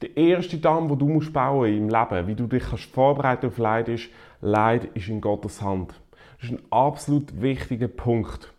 Der 0.00 0.16
erste 0.16 0.58
Damm, 0.58 0.88
den 0.88 0.98
du 0.98 1.08
musst 1.08 1.32
bauen 1.32 1.74
im 1.74 1.88
Leben, 1.88 2.26
wie 2.28 2.34
du 2.36 2.46
dich 2.46 2.62
kannst 2.62 2.84
vorbereiten 2.84 3.46
auf 3.46 3.58
Leid, 3.58 3.88
ist, 3.88 4.10
Leid 4.40 4.84
ist 4.94 5.08
in 5.08 5.20
Gottes 5.20 5.60
Hand. 5.60 5.94
Das 6.40 6.50
ist 6.50 6.56
ein 6.56 6.62
absolut 6.70 7.40
wichtiger 7.40 7.88
Punkt. 7.88 8.54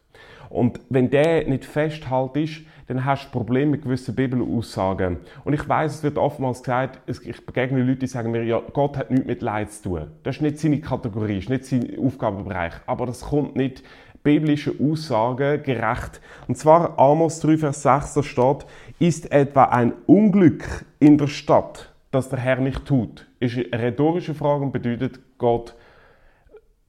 Und 0.49 0.79
wenn 0.89 1.09
der 1.09 1.47
nicht 1.47 1.65
festhält 1.65 2.35
ist, 2.35 2.61
dann 2.87 3.05
hast 3.05 3.27
du 3.27 3.31
Probleme 3.31 3.71
mit 3.71 3.83
gewissen 3.83 4.15
Bibelaussagen. 4.15 5.17
Und 5.43 5.53
ich 5.53 5.69
weiß, 5.69 5.95
es 5.95 6.03
wird 6.03 6.17
oftmals 6.17 6.63
gesagt, 6.63 6.99
ich 7.07 7.45
begegne 7.45 7.83
Leute, 7.83 7.99
die 7.99 8.07
sagen 8.07 8.31
mir, 8.31 8.43
ja, 8.43 8.61
Gott 8.73 8.97
hat 8.97 9.11
nichts 9.11 9.27
mit 9.27 9.41
Leid 9.43 9.71
zu 9.71 9.89
tun. 9.89 10.07
Das 10.23 10.37
ist 10.37 10.41
nicht 10.41 10.57
seine 10.57 10.81
Kategorie, 10.81 11.35
das 11.35 11.43
ist 11.43 11.49
nicht 11.49 11.65
sein 11.65 12.03
Aufgabenbereich. 12.03 12.73
Aber 12.87 13.05
das 13.05 13.21
kommt 13.21 13.55
nicht 13.55 13.83
biblischen 14.23 14.91
Aussagen 14.91 15.61
gerecht. 15.63 16.19
Und 16.47 16.57
zwar 16.57 16.97
Amos 16.97 17.39
3, 17.41 17.57
Vers 17.57 17.83
6, 17.83 18.13
da 18.15 18.23
steht, 18.23 18.65
ist 18.97 19.31
etwa 19.31 19.65
ein 19.65 19.93
Unglück 20.07 20.85
in 20.99 21.17
der 21.17 21.27
Stadt, 21.27 21.93
das 22.11 22.29
der 22.29 22.39
Herr 22.39 22.57
nicht 22.57 22.85
tut? 22.85 23.27
Ist 23.39 23.55
eine 23.55 23.83
rhetorische 23.83 24.33
Frage 24.33 24.63
und 24.63 24.71
bedeutet, 24.71 25.19
Gott 25.37 25.75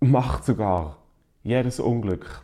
macht 0.01 0.45
sogar 0.45 0.97
jedes 1.43 1.79
Unglück. 1.79 2.43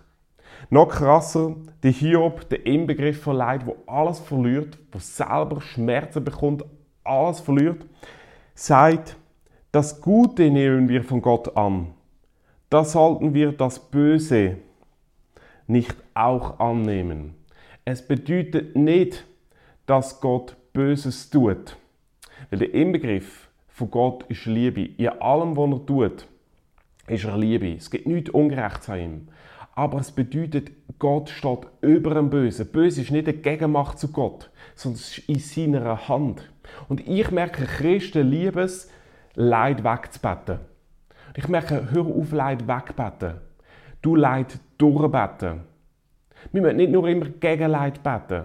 Noch 0.68 0.88
krasser, 0.88 1.54
der 1.82 1.92
Hiob, 1.92 2.49
der 2.49 2.66
Inbegriff 2.66 3.23
von 3.23 3.37
Leid, 3.37 3.66
wo 3.66 3.76
alles 3.87 4.18
verliert, 4.18 4.78
wo 4.90 4.99
selber 4.99 5.61
Schmerzen 5.61 6.25
bekommt, 6.25 6.64
alles 7.04 7.40
verliert, 7.40 7.87
sagt, 8.54 9.16
das 9.70 10.00
Gute 10.00 10.50
nehmen 10.50 10.88
wir 10.88 11.04
von 11.04 11.20
Gott 11.23 11.56
an. 11.56 11.88
Da 12.70 12.82
sollten 12.82 13.35
wir 13.35 13.52
das 13.52 13.78
Böse 13.78 14.56
nicht 15.66 15.94
auch 16.14 16.58
annehmen. 16.58 17.35
Es 17.85 18.06
bedeutet 18.06 18.75
nicht, 18.75 19.25
dass 19.87 20.20
Gott 20.20 20.56
Böses 20.73 21.30
tut. 21.30 21.76
Weil 22.50 22.58
der 22.58 22.75
Inbegriff 22.75 23.49
von 23.68 23.90
Gott 23.90 24.25
ist 24.28 24.46
Liebe. 24.46 24.82
In 24.85 25.08
allem, 25.20 25.56
was 25.56 25.70
er 25.70 25.87
tut, 25.87 26.26
ist 27.06 27.25
er 27.25 27.38
Liebe. 27.38 27.75
Es 27.75 27.90
gibt 27.90 28.06
nichts 28.06 28.30
Ungerechtes 28.30 28.88
an 28.90 28.99
ihm. 28.99 29.28
Aber 29.76 30.00
es 30.00 30.11
bedeutet, 30.11 30.73
Gott 30.99 31.28
steht 31.28 31.61
über 31.83 32.14
dem 32.14 32.30
Bösen. 32.30 32.66
Böse 32.66 33.02
ist 33.02 33.11
nicht 33.11 33.28
eine 33.28 33.37
Gegenmacht 33.37 33.99
zu 33.99 34.11
Gott, 34.11 34.50
sondern 34.75 34.99
es 34.99 35.18
ist 35.18 35.28
in 35.28 35.38
seiner 35.38 36.09
Hand. 36.09 36.50
Und 36.88 37.06
ich 37.06 37.30
merke, 37.30 37.66
Christen 37.66 38.28
lieben 38.28 38.59
es, 38.59 38.90
Leid 39.35 39.85
wegzubeten. 39.85 40.61
Ich 41.37 41.47
merke, 41.49 41.90
hör 41.90 42.06
auf, 42.06 42.33
Leid 42.33 42.66
wegbeten. 42.66 43.35
Du 44.00 44.16
Leid 44.16 44.59
durchbeten. 44.78 45.61
Wir 46.52 46.62
müssen 46.62 46.76
nicht 46.76 46.92
nur 46.92 47.06
immer 47.09 47.26
gegen 47.26 47.71
Leid 47.71 48.02
beten, 48.02 48.45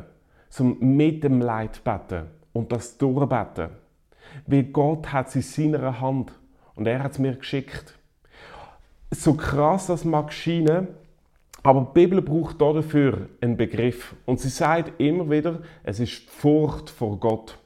sondern 0.50 0.98
mit 0.98 1.24
dem 1.24 1.40
Leid 1.40 1.82
beten 1.82 2.26
und 2.52 2.74
das 2.74 2.98
durchbeten. 2.98 3.70
Weil 4.48 4.64
Gott 4.64 5.14
hat 5.14 5.34
es 5.34 5.36
in 5.58 5.74
seiner 5.74 6.02
Hand 6.02 6.34
und 6.76 6.88
er 6.88 7.02
hat 7.02 7.14
es 7.14 7.20
mir 7.20 7.36
geschickt. 7.36 7.98
So 9.12 9.34
krass 9.34 9.88
das 9.88 10.04
mag 10.04 10.34
scheinen, 10.34 10.90
aber 11.64 11.82
die 11.82 12.00
Bibel 12.00 12.22
braucht 12.22 12.62
dafür 12.62 13.30
einen 13.40 13.58
Begriff. 13.58 14.16
Und 14.26 14.40
sie 14.40 14.50
sagt 14.50 15.00
immer 15.00 15.30
wieder, 15.30 15.62
es 15.84 16.00
ist 16.00 16.24
die 16.24 16.28
Furcht 16.28 16.90
vor 16.90 17.20
Gott. 17.20 17.58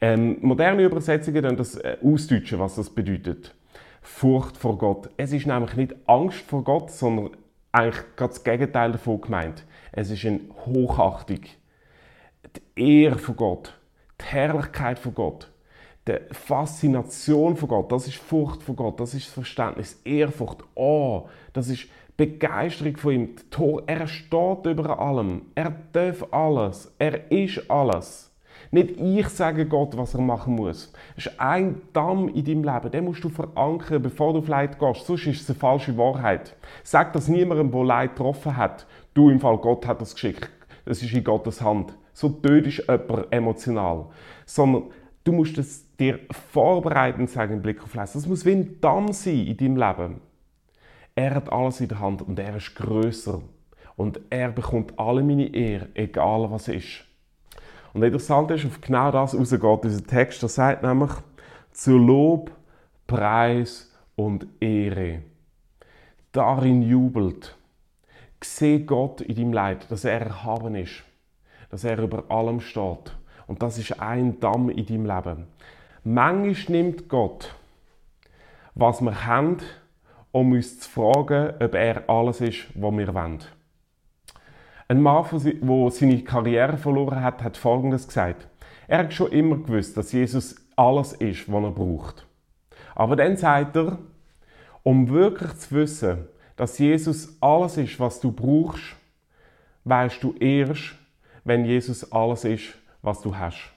Ähm, 0.00 0.38
moderne 0.40 0.84
Übersetzungen 0.84 1.42
dann 1.42 1.56
das 1.56 1.76
äh, 1.76 1.96
ausdeutschen, 2.02 2.60
was 2.60 2.76
das 2.76 2.90
bedeutet. 2.90 3.54
Furcht 4.00 4.56
vor 4.56 4.78
Gott. 4.78 5.10
Es 5.16 5.32
ist 5.32 5.46
nämlich 5.46 5.74
nicht 5.74 5.96
Angst 6.06 6.40
vor 6.42 6.62
Gott, 6.62 6.90
sondern 6.90 7.30
eigentlich 7.72 8.04
gerade 8.16 8.32
das 8.32 8.44
Gegenteil 8.44 8.92
davon 8.92 9.20
gemeint. 9.20 9.64
Es 9.92 10.10
ist 10.10 10.24
eine 10.24 10.40
Hochachtung. 10.66 11.40
Die 12.76 13.02
Ehre 13.02 13.18
von 13.18 13.36
Gott, 13.36 13.78
die 14.20 14.24
Herrlichkeit 14.24 14.98
von 14.98 15.14
Gott, 15.14 15.50
die 16.06 16.18
Faszination 16.30 17.56
von 17.56 17.68
Gott, 17.68 17.92
das 17.92 18.06
ist 18.06 18.16
Furcht 18.16 18.62
von 18.62 18.76
Gott, 18.76 18.98
das 19.00 19.12
ist 19.12 19.26
das 19.26 19.34
Verständnis, 19.34 20.00
Ehrfurcht, 20.04 20.64
oh, 20.74 21.28
das 21.52 21.68
ist 21.68 21.88
Begeisterung 22.18 22.96
von 22.96 23.12
ihm. 23.12 23.28
Er 23.86 24.08
steht 24.08 24.66
über 24.66 24.98
allem, 24.98 25.42
er 25.54 25.72
darf 25.92 26.26
alles, 26.32 26.92
er 26.98 27.30
ist 27.30 27.70
alles. 27.70 28.34
Nicht 28.72 29.00
ich 29.00 29.28
sage 29.28 29.66
Gott, 29.66 29.96
was 29.96 30.14
er 30.14 30.20
machen 30.20 30.56
muss. 30.56 30.92
Es 31.16 31.26
ist 31.26 31.40
ein 31.40 31.80
Damm 31.92 32.28
in 32.28 32.44
deinem 32.44 32.64
Leben, 32.64 32.90
den 32.90 33.04
musst 33.04 33.22
du 33.22 33.28
verankern, 33.28 34.02
bevor 34.02 34.32
du 34.32 34.44
Leid 34.44 34.80
gehst. 34.80 35.06
Sonst 35.06 35.28
ist 35.28 35.42
es 35.42 35.50
eine 35.50 35.60
falsche 35.60 35.96
Wahrheit. 35.96 36.56
Sag 36.82 37.12
das 37.12 37.28
niemandem, 37.28 37.70
der 37.70 37.84
Leid 37.84 38.16
getroffen 38.16 38.56
hat. 38.56 38.88
Du 39.14 39.30
im 39.30 39.38
Fall, 39.38 39.56
Gott 39.58 39.86
hat 39.86 40.00
das 40.00 40.14
geschickt. 40.14 40.50
Das 40.86 41.00
ist 41.00 41.12
in 41.12 41.22
Gottes 41.22 41.62
Hand. 41.62 41.96
So 42.14 42.30
tödest 42.30 42.82
jemand 42.88 43.32
emotional. 43.32 44.06
Sondern 44.44 44.90
du 45.22 45.30
musst 45.30 45.56
es 45.56 45.86
dir 45.96 46.18
vorbereiten, 46.50 47.28
sagen 47.28 47.54
im 47.54 47.62
Blick 47.62 47.80
auf 47.84 47.94
Leid. 47.94 48.12
Das 48.12 48.26
muss 48.26 48.44
wie 48.44 48.52
ein 48.52 48.80
Damm 48.80 49.12
sein 49.12 49.46
in 49.46 49.56
deinem 49.56 49.76
Leben. 49.76 50.27
Er 51.18 51.34
hat 51.34 51.50
alles 51.50 51.80
in 51.80 51.88
der 51.88 51.98
Hand 51.98 52.22
und 52.22 52.38
er 52.38 52.54
ist 52.54 52.76
größer. 52.76 53.42
Und 53.96 54.20
er 54.30 54.52
bekommt 54.52 54.96
alle 54.96 55.24
meine 55.24 55.52
Ehre, 55.52 55.88
egal 55.94 56.48
was 56.48 56.68
ist. 56.68 57.04
Und 57.92 58.04
interessant 58.04 58.52
ist, 58.52 58.64
auf 58.64 58.80
genau 58.80 59.10
das 59.10 59.34
rausgeht 59.34 59.82
dieser 59.82 60.06
Text. 60.06 60.42
Der 60.42 60.48
sagt 60.48 60.84
nämlich, 60.84 61.10
zu 61.72 61.98
Lob, 61.98 62.52
Preis 63.08 63.90
und 64.14 64.46
Ehre. 64.60 65.22
Darin 66.30 66.82
jubelt. 66.82 67.56
Sieh 68.40 68.86
Gott 68.86 69.20
in 69.20 69.34
deinem 69.34 69.52
Leid, 69.52 69.90
dass 69.90 70.04
er 70.04 70.20
erhaben 70.20 70.76
ist, 70.76 71.02
dass 71.68 71.82
er 71.82 71.98
über 71.98 72.30
allem 72.30 72.60
steht. 72.60 73.16
Und 73.48 73.60
das 73.60 73.76
ist 73.76 74.00
ein 74.00 74.38
Damm 74.38 74.70
in 74.70 74.86
deinem 74.86 75.06
Leben. 75.06 75.46
Manchmal 76.04 76.78
nimmt 76.78 77.08
Gott, 77.08 77.56
was 78.76 79.00
wir 79.00 79.26
haben, 79.26 79.56
um 80.32 80.52
uns 80.52 80.80
zu 80.80 80.88
fragen, 80.88 81.54
ob 81.60 81.74
er 81.74 82.08
alles 82.08 82.40
ist, 82.40 82.66
was 82.74 82.96
wir 82.96 83.14
wollen. 83.14 83.38
Ein 84.88 85.02
Mann, 85.02 85.24
der 85.30 85.90
seine 85.90 86.24
Karriere 86.24 86.78
verloren 86.78 87.22
hat, 87.22 87.42
hat 87.42 87.56
Folgendes 87.56 88.06
gesagt. 88.06 88.48
Er 88.86 88.98
hat 89.00 89.12
schon 89.12 89.32
immer 89.32 89.56
gewusst, 89.56 89.96
dass 89.96 90.12
Jesus 90.12 90.56
alles 90.76 91.12
ist, 91.12 91.50
was 91.52 91.62
er 91.62 91.70
braucht. 91.70 92.26
Aber 92.94 93.16
dann 93.16 93.36
sagt 93.36 93.76
er, 93.76 93.98
um 94.82 95.10
wirklich 95.10 95.54
zu 95.56 95.74
wissen, 95.74 96.28
dass 96.56 96.78
Jesus 96.78 97.36
alles 97.40 97.76
ist, 97.76 98.00
was 98.00 98.20
du 98.20 98.32
brauchst, 98.32 98.96
weißt 99.84 100.22
du 100.22 100.34
erst, 100.34 100.94
wenn 101.44 101.64
Jesus 101.64 102.10
alles 102.10 102.44
ist, 102.44 102.74
was 103.02 103.20
du 103.20 103.36
hast. 103.36 103.72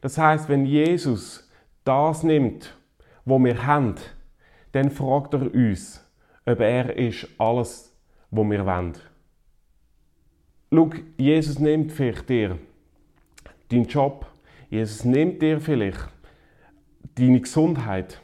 Das 0.00 0.16
heißt, 0.18 0.48
wenn 0.48 0.66
Jesus 0.66 1.50
das 1.84 2.22
nimmt, 2.22 2.74
wo 3.24 3.38
wir 3.38 3.66
haben, 3.66 3.94
dann 4.72 4.90
fragt 4.90 5.34
er 5.34 5.52
uns, 5.52 6.04
ob 6.46 6.60
er 6.60 6.96
ist 6.96 7.28
alles, 7.38 7.96
was 8.30 8.50
wir 8.50 8.66
wollen. 8.66 8.94
Schau, 10.72 10.90
Jesus 11.16 11.58
nimmt 11.58 11.92
vielleicht 11.92 12.28
dir 12.28 12.58
deinen 13.68 13.86
Job. 13.86 14.26
Jesus 14.68 15.04
nimmt 15.04 15.42
dir 15.42 15.60
vielleicht 15.60 16.08
deine 17.16 17.40
Gesundheit. 17.40 18.20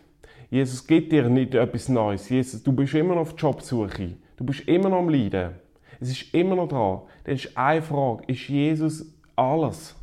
Jesus 0.50 0.87
gibt 0.87 1.12
dir 1.12 1.29
nicht 1.29 1.55
etwas 1.55 1.88
Neues. 1.88 2.29
Jesus, 2.29 2.62
du 2.62 2.73
bist 2.73 2.95
immer 2.95 3.15
noch 3.15 3.23
auf 3.23 3.35
Jobsuche. 3.37 4.15
Du 4.37 4.45
bist 4.45 4.61
immer 4.69 4.88
noch 4.88 4.99
am 4.99 5.09
Leiden. 5.09 5.55
Es 5.99 6.11
ist 6.11 6.35
immer 6.35 6.57
noch 6.57 6.69
dran. 6.69 7.03
Dann 7.25 7.35
ist 7.35 7.57
eine 7.57 7.83
Frage, 7.83 8.25
ist 8.26 8.49
Jesus 8.49 9.12
alles, 9.35 9.97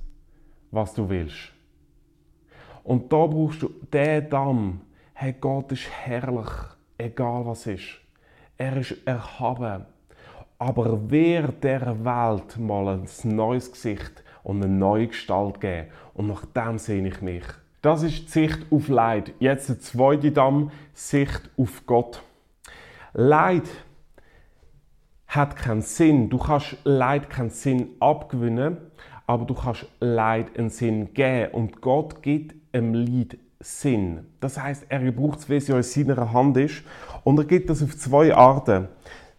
was 0.72 0.94
du 0.94 1.08
willst? 1.08 1.52
Und 2.84 3.12
da 3.12 3.26
brauchst 3.26 3.62
du 3.62 3.70
den 3.92 4.30
Damm. 4.30 4.82
Hey, 5.24 5.36
Gott 5.40 5.72
ist 5.72 5.88
herrlich, 5.90 6.52
egal 6.98 7.46
was 7.46 7.66
ist. 7.66 8.02
Er 8.58 8.76
ist 8.76 8.98
erhaben. 9.06 9.86
Aber 10.60 11.00
wer 11.10 11.48
der 11.48 12.04
Welt 12.04 12.60
mal 12.60 12.90
ein 12.90 13.08
neues 13.24 13.72
Gesicht 13.72 14.22
und 14.44 14.62
eine 14.62 14.74
neue 14.74 15.08
Gestalt 15.08 15.62
geben. 15.62 15.88
Und 16.14 16.28
nach 16.28 16.44
dem 16.48 16.78
sehe 16.78 17.08
ich 17.08 17.22
mich. 17.22 17.46
Das 17.82 18.04
ist 18.04 18.26
die 18.26 18.32
Sicht 18.32 18.66
auf 18.70 18.90
Leid. 18.90 19.34
Jetzt 19.40 19.70
der 19.70 19.80
zweite 19.80 20.34
Damm, 20.34 20.72
Sicht 20.94 21.50
auf 21.56 21.86
Gott. 21.86 22.22
Leid 23.14 23.70
hat 25.28 25.56
keinen 25.56 25.84
Sinn. 25.84 26.30
Du 26.30 26.38
kannst 26.38 26.76
Leid 26.84 27.30
keinen 27.30 27.50
Sinn 27.50 27.92
abgewinnen, 28.02 28.76
aber 29.26 29.46
du 29.46 29.54
kannst 29.54 29.86
Leid 30.02 30.60
einen 30.60 30.70
Sinn 30.70 31.14
geben. 31.14 31.54
Und 31.54 31.80
Gott 31.80 32.22
gibt 32.22 32.56
einem 32.74 32.94
Leid 32.94 33.38
Sinn. 33.64 34.28
Das 34.40 34.62
heißt, 34.62 34.86
er 34.90 35.12
braucht 35.12 35.40
es, 35.40 35.50
wie 35.50 35.56
es 35.56 35.68
ja 35.68 35.78
in 35.78 35.84
seiner 35.84 36.32
Hand 36.32 36.58
ist. 36.58 36.84
Und 37.24 37.40
er 37.40 37.46
gibt 37.46 37.70
das 37.70 37.82
auf 37.82 37.98
zwei 37.98 38.36
Arten. 38.36 38.88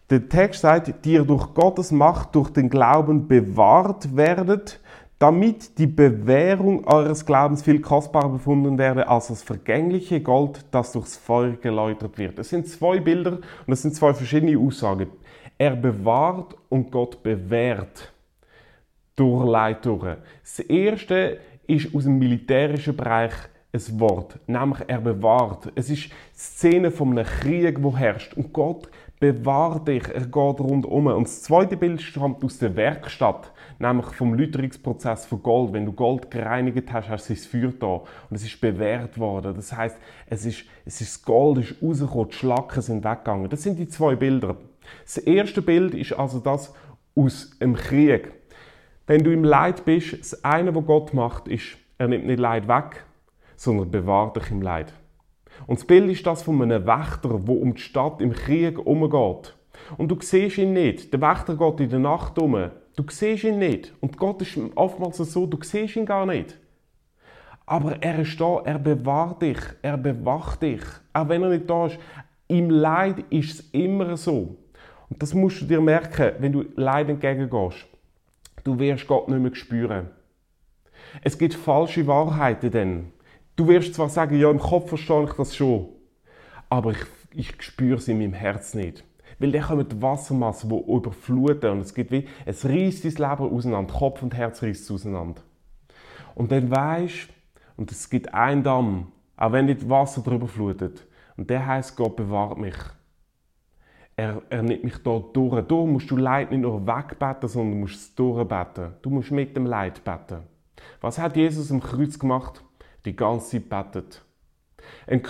Der 0.09 0.27
Text 0.29 0.61
sagt, 0.61 1.05
die 1.05 1.13
ihr 1.13 1.23
durch 1.23 1.53
Gottes 1.53 1.91
Macht, 1.91 2.35
durch 2.35 2.49
den 2.51 2.69
Glauben 2.69 3.27
bewahrt 3.27 4.15
werdet, 4.15 4.79
damit 5.17 5.77
die 5.79 5.87
Bewährung 5.87 6.85
eures 6.85 7.25
Glaubens 7.25 7.63
viel 7.63 7.79
kostbarer 7.79 8.29
befunden 8.29 8.77
werde 8.77 9.07
als 9.07 9.27
das 9.27 9.41
vergängliche 9.41 10.21
Gold, 10.21 10.65
das 10.71 10.91
durchs 10.91 11.15
Feuer 11.15 11.53
geläutert 11.53 12.17
wird. 12.17 12.37
Es 12.37 12.49
sind 12.49 12.67
zwei 12.67 12.99
Bilder 12.99 13.39
und 13.65 13.73
es 13.73 13.81
sind 13.81 13.95
zwei 13.95 14.13
verschiedene 14.13 14.59
Aussagen. 14.59 15.07
Er 15.57 15.75
bewahrt 15.75 16.55
und 16.69 16.91
Gott 16.91 17.23
bewährt 17.23 18.11
durch 19.15 19.45
durch. 19.81 20.17
Das 20.41 20.59
erste 20.59 21.39
ist 21.65 21.95
aus 21.95 22.03
dem 22.03 22.19
militärischen 22.19 22.95
Bereich 22.95 23.33
ein 23.75 23.99
Wort, 23.99 24.39
nämlich 24.47 24.79
er 24.87 25.01
bewahrt. 25.01 25.71
Es 25.75 25.89
ist 25.89 26.05
die 26.05 26.11
Szene 26.33 26.91
von 26.91 27.11
einem 27.11 27.25
Krieg, 27.25 27.83
wo 27.83 27.95
herrscht 27.95 28.33
und 28.35 28.53
Gott 28.53 28.89
bewahrt 29.19 29.87
dich, 29.87 30.03
er 30.07 30.21
geht 30.21 30.59
rundum. 30.59 31.07
Und 31.07 31.27
das 31.27 31.43
zweite 31.43 31.77
Bild 31.77 32.01
stammt 32.01 32.43
aus 32.43 32.57
der 32.59 32.75
Werkstatt, 32.75 33.51
nämlich 33.79 34.07
vom 34.07 34.33
Lüterungsprozess 34.33 35.25
von 35.25 35.41
Gold. 35.41 35.73
Wenn 35.73 35.85
du 35.85 35.93
Gold 35.93 36.29
gereinigt 36.29 36.91
hast, 36.91 37.09
hast 37.09 37.29
du 37.29 37.33
das 37.33 37.45
Feuer 37.45 37.73
da 37.79 38.01
und 38.29 38.35
es 38.35 38.43
ist 38.43 38.59
bewährt 38.59 39.17
worden. 39.17 39.55
Das 39.55 39.71
heißt, 39.71 39.97
es 40.27 40.45
ist, 40.45 40.65
es 40.85 41.01
ist 41.01 41.15
das 41.15 41.23
Gold 41.23 41.59
ist 41.59 41.81
rausgekommen, 41.81 42.29
die 42.29 42.35
Schlacken 42.35 42.81
sind 42.81 43.03
weggegangen. 43.03 43.49
Das 43.49 43.63
sind 43.63 43.79
die 43.79 43.87
zwei 43.87 44.15
Bilder. 44.15 44.57
Das 45.03 45.17
erste 45.17 45.61
Bild 45.61 45.93
ist 45.93 46.13
also 46.13 46.39
das 46.39 46.73
aus 47.15 47.57
dem 47.59 47.75
Krieg. 47.75 48.31
Wenn 49.07 49.23
du 49.23 49.31
im 49.31 49.43
Leid 49.43 49.85
bist, 49.85 50.19
das 50.19 50.43
eine, 50.43 50.75
was 50.75 50.85
Gott 50.85 51.13
macht, 51.13 51.47
ist, 51.47 51.77
er 51.97 52.07
nimmt 52.07 52.25
nicht 52.25 52.39
Leid 52.39 52.67
weg, 52.67 53.04
sondern 53.55 53.91
bewahrt 53.91 54.35
dich 54.37 54.51
im 54.51 54.61
Leid. 54.61 54.93
Und 55.67 55.79
das 55.79 55.87
Bild 55.87 56.09
ist 56.09 56.25
das 56.25 56.43
von 56.43 56.61
einem 56.61 56.85
Wächter, 56.85 57.29
der 57.29 57.49
um 57.49 57.73
die 57.75 57.81
Stadt 57.81 58.21
im 58.21 58.33
Krieg 58.33 58.77
umgeht. 58.77 59.55
Und 59.97 60.09
du 60.09 60.17
siehst 60.19 60.57
ihn 60.57 60.73
nicht. 60.73 61.13
Der 61.13 61.21
Wächter 61.21 61.55
geht 61.55 61.79
in 61.79 61.89
der 61.89 61.99
Nacht 61.99 62.37
um. 62.39 62.71
Du 62.95 63.03
siehst 63.09 63.43
ihn 63.43 63.59
nicht. 63.59 63.93
Und 64.01 64.17
Gott 64.17 64.41
ist 64.41 64.59
oftmals 64.75 65.17
so, 65.17 65.45
du 65.45 65.57
siehst 65.61 65.95
ihn 65.95 66.05
gar 66.05 66.25
nicht. 66.25 66.57
Aber 67.65 68.01
er 68.01 68.19
ist 68.19 68.39
da, 68.39 68.61
er 68.63 68.77
bewahrt 68.77 69.41
dich, 69.41 69.57
er 69.81 69.97
bewacht 69.97 70.61
dich. 70.61 70.81
Auch 71.13 71.29
wenn 71.29 71.43
er 71.43 71.49
nicht 71.49 71.69
da 71.69 71.87
ist. 71.87 71.97
Im 72.47 72.69
Leid 72.69 73.25
ist 73.31 73.59
es 73.59 73.69
immer 73.71 74.15
so. 74.17 74.57
Und 75.09 75.21
das 75.21 75.33
musst 75.33 75.61
du 75.61 75.65
dir 75.65 75.81
merken, 75.81 76.33
wenn 76.39 76.51
du 76.51 76.65
Leid 76.75 77.09
entgegengehst. 77.09 77.87
Du 78.63 78.77
wirst 78.77 79.07
Gott 79.07 79.29
nicht 79.29 79.39
mehr 79.39 79.55
spüren. 79.55 80.09
Es 81.23 81.37
gibt 81.37 81.53
falsche 81.53 82.05
Wahrheiten 82.07 82.71
dann. 82.71 83.11
Du 83.55 83.67
wirst 83.67 83.93
zwar 83.93 84.09
sagen, 84.09 84.37
ja, 84.37 84.49
im 84.51 84.59
Kopf 84.59 84.89
verstehe 84.89 85.23
ich 85.23 85.33
das 85.33 85.55
schon, 85.55 85.87
aber 86.69 86.91
ich, 86.91 87.05
ich 87.31 87.63
spüre 87.63 87.97
es 87.97 88.07
in 88.07 88.17
meinem 88.17 88.33
Herz 88.33 88.73
nicht. 88.73 89.03
Weil 89.39 89.51
dann 89.51 89.63
kommen 89.63 89.87
die 89.87 90.01
Wassermassen, 90.01 90.69
die 90.69 90.91
überfluten 90.91 91.71
und 91.71 91.79
es 91.79 91.93
gibt 91.93 92.11
wie, 92.11 92.27
es 92.45 92.65
reißt 92.65 93.05
dein 93.05 93.11
Leben 93.11 93.53
auseinander, 93.53 93.93
Kopf 93.93 94.21
und 94.23 94.33
Herz 94.35 94.61
reißt 94.61 94.81
es 94.83 94.91
auseinander. 94.91 95.41
Und 96.35 96.51
dann 96.51 96.69
weisst 96.69 97.29
und 97.77 97.91
es 97.91 98.09
gibt 98.09 98.33
einen 98.33 98.63
Damm, 98.63 99.11
auch 99.37 99.51
wenn 99.51 99.65
nicht 99.65 99.89
Wasser 99.89 100.21
drüber 100.21 100.47
flutet, 100.47 101.05
und 101.37 101.49
der 101.49 101.65
heißt 101.65 101.95
Gott 101.95 102.15
bewahrt 102.15 102.57
mich. 102.57 102.75
Er, 104.17 104.41
er 104.49 104.63
nimmt 104.63 104.83
mich 104.85 104.97
da 105.03 105.21
durch. 105.33 105.61
Da 105.67 105.75
musst 105.75 106.09
du 106.09 106.15
Leid 106.15 106.51
nicht 106.51 106.61
nur 106.61 106.87
wegbeten, 106.87 107.49
sondern 107.49 107.73
du 107.73 107.77
musst 107.79 107.95
es 107.95 108.15
durchbeten. 108.15 108.93
Du 109.01 109.09
musst 109.09 109.31
mit 109.31 109.55
dem 109.57 109.65
Leid 109.65 110.03
beten. 110.05 110.43
Was 111.01 111.17
hat 111.17 111.35
Jesus 111.35 111.71
am 111.71 111.81
Kreuz 111.81 112.17
gemacht? 112.17 112.63
Die 113.05 113.15
ganze 113.15 113.61
Zeit 113.61 113.69
betet. 113.69 114.23
Ein, 115.07 115.21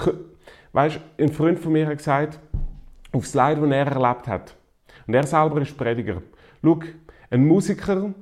weißt, 0.71 0.99
ein 1.19 1.29
Freund 1.29 1.59
von 1.59 1.73
mir 1.73 1.87
hat 1.87 1.97
gesagt, 1.97 2.39
auf 3.11 3.23
das 3.23 3.33
Leid, 3.33 3.57
das 3.57 3.69
er 3.69 3.87
erlebt 3.87 4.27
hat, 4.27 4.55
und 5.07 5.13
er 5.13 5.25
selber 5.25 5.61
ist 5.61 5.77
Prediger, 5.77 6.21
schau, 6.61 6.79
ein 7.29 7.45
Musiker, 7.45 8.13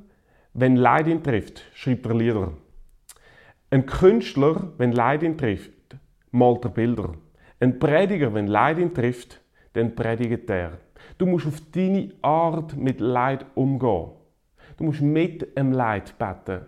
wenn 0.53 0.75
Leid 0.75 1.07
ihn 1.07 1.23
trifft, 1.23 1.63
schreibt 1.73 2.05
er 2.05 2.15
Lieder. 2.15 2.53
Ein 3.69 3.85
Künstler, 3.85 4.71
wenn 4.77 4.91
Leid 4.91 5.23
ihn 5.23 5.37
trifft, 5.37 5.71
malt 6.31 6.63
er 6.65 6.69
Bilder. 6.69 7.13
Ein 7.59 7.79
Prediger, 7.79 8.33
wenn 8.33 8.47
Leid 8.47 8.77
ihn 8.77 8.93
trifft, 8.93 9.41
dann 9.73 9.95
predigt 9.95 10.49
er. 10.49 10.77
Du 11.17 11.25
musst 11.25 11.47
auf 11.47 11.59
deine 11.71 12.11
Art 12.21 12.75
mit 12.77 12.99
Leid 12.99 13.45
umgehen. 13.55 14.11
Du 14.77 14.83
musst 14.83 15.01
mit 15.01 15.57
dem 15.57 15.71
Leid 15.71 16.15
beten. 16.17 16.65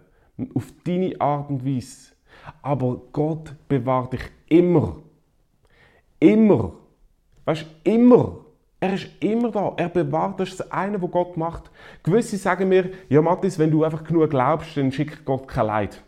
Auf 0.55 0.73
deine 0.83 1.19
Art 1.21 1.49
und 1.49 1.65
Weise. 1.65 2.14
Aber 2.61 3.01
Gott 3.11 3.53
bewahrt 3.67 4.13
dich 4.13 4.21
immer. 4.47 4.97
Immer. 6.19 6.73
Weißt 7.45 7.65
du, 7.83 7.91
immer. 7.91 8.37
Er 8.79 8.93
ist 8.93 9.07
immer 9.19 9.51
da. 9.51 9.73
Er 9.77 9.89
bewahrt. 9.89 10.39
Das 10.39 10.49
ist 10.49 10.59
das 10.59 10.71
eine, 10.71 11.01
was 11.01 11.11
Gott 11.11 11.37
macht. 11.37 11.71
Gewisse 12.03 12.37
sagen 12.37 12.69
mir, 12.69 12.89
ja 13.09 13.21
Mathis, 13.21 13.57
wenn 13.57 13.71
du 13.71 13.83
einfach 13.83 14.03
genug 14.03 14.29
glaubst, 14.29 14.75
dann 14.77 14.91
schickt 14.91 15.25
Gott 15.25 15.47
kein 15.47 15.67
Leid. 15.67 16.03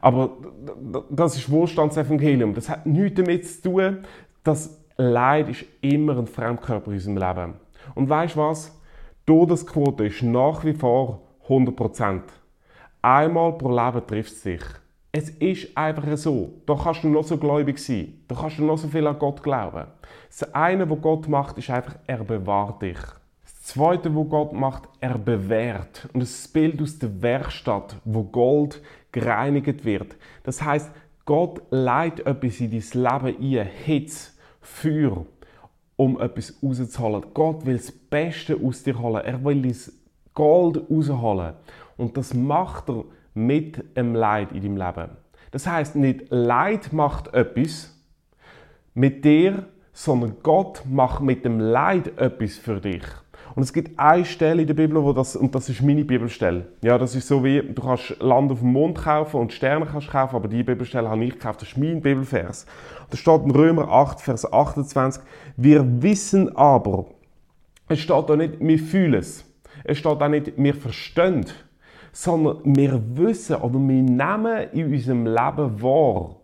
Aber 0.00 0.30
das 1.10 1.36
ist 1.36 1.50
Wohlstandsevangelium. 1.50 2.54
Das 2.54 2.68
hat 2.68 2.86
nichts 2.86 3.20
damit 3.20 3.46
zu 3.46 3.62
tun, 3.62 3.98
dass 4.42 4.82
Leid 4.96 5.48
ist 5.48 5.64
immer 5.80 6.18
ein 6.18 6.26
Fremdkörper 6.26 6.88
in 6.88 6.94
unserem 6.94 7.16
Leben. 7.16 7.54
Und 7.94 8.08
weißt 8.08 8.36
du 8.36 8.40
was? 8.40 8.78
Todesquote 9.26 10.06
ist 10.06 10.22
nach 10.22 10.64
wie 10.64 10.74
vor 10.74 11.22
100%. 11.48 12.22
Einmal 13.00 13.52
pro 13.58 13.70
Leben 13.70 14.06
trifft 14.06 14.32
es 14.32 14.42
sich. 14.42 14.62
Es 15.14 15.28
ist 15.28 15.76
einfach 15.76 16.16
so. 16.16 16.62
Da 16.64 16.74
kannst 16.74 17.04
du 17.04 17.08
noch 17.08 17.24
so 17.24 17.36
gläubig 17.36 17.78
sein. 17.78 18.14
Da 18.28 18.34
kannst 18.34 18.58
du 18.58 18.64
noch 18.64 18.78
so 18.78 18.88
viel 18.88 19.06
an 19.06 19.18
Gott 19.18 19.42
glauben. 19.42 19.84
Das 20.28 20.54
eine, 20.54 20.88
was 20.88 21.02
Gott 21.02 21.28
macht, 21.28 21.58
ist 21.58 21.68
einfach, 21.68 21.96
er 22.06 22.24
bewahrt 22.24 22.80
dich. 22.80 22.96
Das 23.42 23.62
zweite, 23.64 24.16
was 24.16 24.28
Gott 24.30 24.54
macht, 24.54 24.88
er 25.00 25.18
bewährt. 25.18 26.08
Und 26.14 26.22
das 26.22 26.48
Bild 26.48 26.80
aus 26.80 26.98
der 26.98 27.20
Werkstatt, 27.20 27.96
wo 28.06 28.22
Gold 28.22 28.80
gereinigt 29.12 29.84
wird. 29.84 30.16
Das 30.44 30.62
heißt, 30.62 30.90
Gott 31.26 31.60
leitet 31.68 32.26
etwas 32.26 32.58
in 32.60 32.70
dein 32.70 32.80
Leben 32.80 33.58
ein, 33.58 33.66
Hitze, 33.66 34.30
Feuer, 34.62 35.26
um 35.96 36.18
etwas 36.22 36.54
rauszuholen. 36.62 37.26
Gott 37.34 37.66
will 37.66 37.76
das 37.76 37.92
Beste 37.92 38.56
aus 38.56 38.82
dir 38.82 38.98
holen. 38.98 39.22
Er 39.22 39.44
will 39.44 39.60
das 39.60 39.92
Gold 40.32 40.82
rausholen. 40.90 41.52
Und 41.98 42.16
das 42.16 42.32
macht 42.32 42.88
er 42.88 43.04
mit 43.34 43.96
dem 43.96 44.14
Leid 44.14 44.52
in 44.52 44.62
deinem 44.62 44.76
Leben. 44.76 45.10
Das 45.50 45.66
heißt, 45.66 45.96
nicht 45.96 46.26
Leid 46.30 46.92
macht 46.92 47.32
etwas 47.34 47.94
mit 48.94 49.24
dir, 49.24 49.66
sondern 49.92 50.36
Gott 50.42 50.82
macht 50.88 51.20
mit 51.20 51.44
dem 51.44 51.60
Leid 51.60 52.18
etwas 52.18 52.56
für 52.56 52.80
dich. 52.80 53.04
Und 53.54 53.62
es 53.62 53.72
gibt 53.72 53.98
eine 53.98 54.24
Stelle 54.24 54.62
in 54.62 54.66
der 54.66 54.74
Bibel, 54.74 55.02
wo 55.02 55.12
das, 55.12 55.36
und 55.36 55.54
das 55.54 55.68
ist 55.68 55.82
meine 55.82 56.04
Bibelstelle. 56.04 56.68
Ja, 56.82 56.96
das 56.96 57.14
ist 57.14 57.28
so 57.28 57.44
wie, 57.44 57.60
du 57.62 57.82
kannst 57.82 58.18
Land 58.20 58.50
auf 58.50 58.60
dem 58.60 58.72
Mond 58.72 58.96
kaufen 58.98 59.40
und 59.40 59.52
Sterne 59.52 59.84
kannst 59.84 60.08
kaufen, 60.08 60.36
aber 60.36 60.48
die 60.48 60.62
Bibelstelle 60.62 61.08
habe 61.08 61.24
ich 61.24 61.32
gekauft. 61.32 61.60
Das 61.60 61.68
ist 61.68 61.76
mein 61.76 62.00
Bibelvers. 62.00 62.66
Da 63.10 63.16
steht 63.16 63.42
in 63.42 63.50
Römer 63.50 63.90
8, 63.90 64.20
Vers 64.20 64.50
28, 64.50 65.22
wir 65.56 66.02
wissen 66.02 66.56
aber, 66.56 67.06
es 67.88 68.00
steht 68.00 68.28
da 68.28 68.36
nicht, 68.36 68.54
wir 68.58 68.78
fühlen 68.78 69.14
es. 69.14 69.44
Es 69.84 69.98
steht 69.98 70.22
auch 70.22 70.28
nicht, 70.28 70.52
wir 70.56 70.74
verstehen 70.74 71.44
sondern 72.12 72.60
wir 72.64 73.00
wissen 73.16 73.56
oder 73.56 73.78
wir 73.78 74.02
nehmen 74.02 74.70
in 74.72 74.92
unserem 74.92 75.26
Leben 75.26 75.82
wahr, 75.82 76.36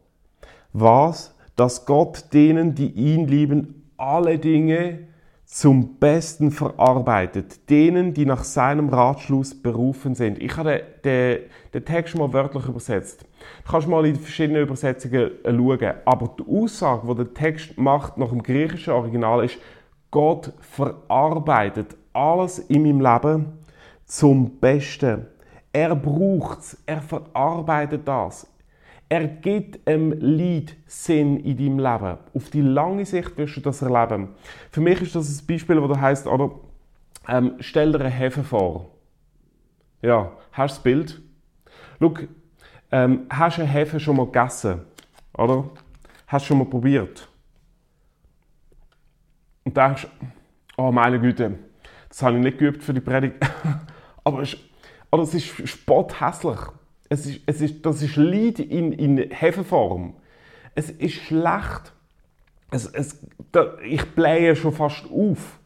was, 0.73 1.35
dass 1.57 1.85
Gott 1.85 2.33
denen, 2.33 2.75
die 2.75 2.91
ihn 2.91 3.29
lieben, 3.29 3.91
alle 3.97 4.39
Dinge 4.39 5.09
zum 5.45 5.97
Besten 5.97 6.51
verarbeitet. 6.51 7.71
Denen, 7.71 8.13
die 8.13 8.27
nach 8.27 8.45
seinem 8.45 8.91
Ratschluss 8.91 9.61
berufen 9.61 10.15
sind. 10.15 10.43
Ich 10.43 10.57
habe 10.57 10.83
den, 11.05 11.39
den, 11.73 11.85
Text 11.85 12.17
mal 12.17 12.33
wörtlich 12.33 12.67
übersetzt. 12.67 13.25
Du 13.65 13.73
kannst 13.73 13.89
mal 13.89 14.05
in 14.05 14.17
verschiedenen 14.17 14.63
Übersetzungen 14.63 15.31
schauen. 15.45 15.95
Aber 16.05 16.35
die 16.39 16.45
Aussage, 16.47 17.07
die 17.09 17.15
der 17.15 17.35
Text 17.35 17.79
macht 17.79 18.19
nach 18.19 18.29
dem 18.29 18.43
griechischen 18.43 18.93
Original, 18.93 19.45
ist, 19.45 19.59
Gott 20.11 20.53
verarbeitet 20.61 21.97
alles 22.13 22.59
in 22.59 22.83
meinem 22.83 23.01
Leben 23.01 23.47
zum 24.05 24.59
Besten. 24.59 25.27
Er 25.73 25.95
braucht 25.95 26.61
es, 26.61 26.83
er 26.87 27.03
verarbeitet 27.03 28.07
das. 28.07 28.47
Er 29.09 29.27
gibt 29.27 29.87
einem 29.89 30.13
Lied 30.13 30.77
Sinn 30.87 31.39
in 31.41 31.57
deinem 31.57 31.79
Leben. 31.79 32.19
Auf 32.35 32.51
die 32.51 32.61
lange 32.61 33.07
Sicht 33.07 33.37
wirst 33.39 33.57
du 33.57 33.61
das 33.61 33.81
erleben. 33.81 34.35
Für 34.71 34.81
mich 34.81 35.01
ist 35.01 35.15
das 35.15 35.41
ein 35.41 35.47
Beispiel, 35.47 35.81
wo 35.81 35.87
da 35.87 35.99
heißt, 35.99 36.27
oder 36.27 36.51
ähm, 37.27 37.55
stell 37.61 37.93
dir 37.93 38.01
eine 38.01 38.11
Hefe 38.11 38.45
vor. 38.45 38.91
Ja, 40.03 40.33
hast 40.53 40.75
du 40.75 40.77
das 40.77 40.83
Bild? 40.83 41.23
Schau, 42.01 42.15
ähm, 42.93 43.27
hast 43.31 43.59
du 43.59 43.63
einen 43.63 43.71
Hefe 43.71 43.99
schon 43.99 44.17
mal 44.17 44.27
gegessen? 44.27 44.83
Oder? 45.35 45.71
Hast 46.27 46.45
du 46.45 46.49
schon 46.49 46.59
mal 46.59 46.67
probiert? 46.67 47.29
Und 49.65 49.77
denkst, 49.77 50.07
oh 50.77 50.93
meine 50.93 51.19
Güte, 51.19 51.59
das 52.09 52.23
habe 52.23 52.37
ich 52.37 52.43
nicht 52.43 52.59
geübt 52.59 52.83
für 52.83 52.93
die 52.95 53.01
Predigt. 53.01 53.37
Aber 54.25 54.43
es, 54.43 54.57
oder 55.11 55.23
es 55.23 55.35
ist 55.35 55.69
spotthässlich. 55.69 56.59
Es 57.09 57.27
ist, 57.27 57.41
es 57.47 57.61
ist, 57.61 57.87
das 57.87 58.03
ist 58.03 58.17
Leid 58.17 58.59
in, 58.59 58.93
in 58.93 59.31
Hefeform. 59.31 60.15
Es 60.75 60.91
ist 60.91 61.15
schlecht. 61.15 61.93
Es, 62.71 62.87
es, 62.87 63.19
da, 63.51 63.79
ich 63.83 64.05
blähe 64.15 64.55
schon 64.55 64.73
fast 64.73 65.05
auf. 65.11 65.59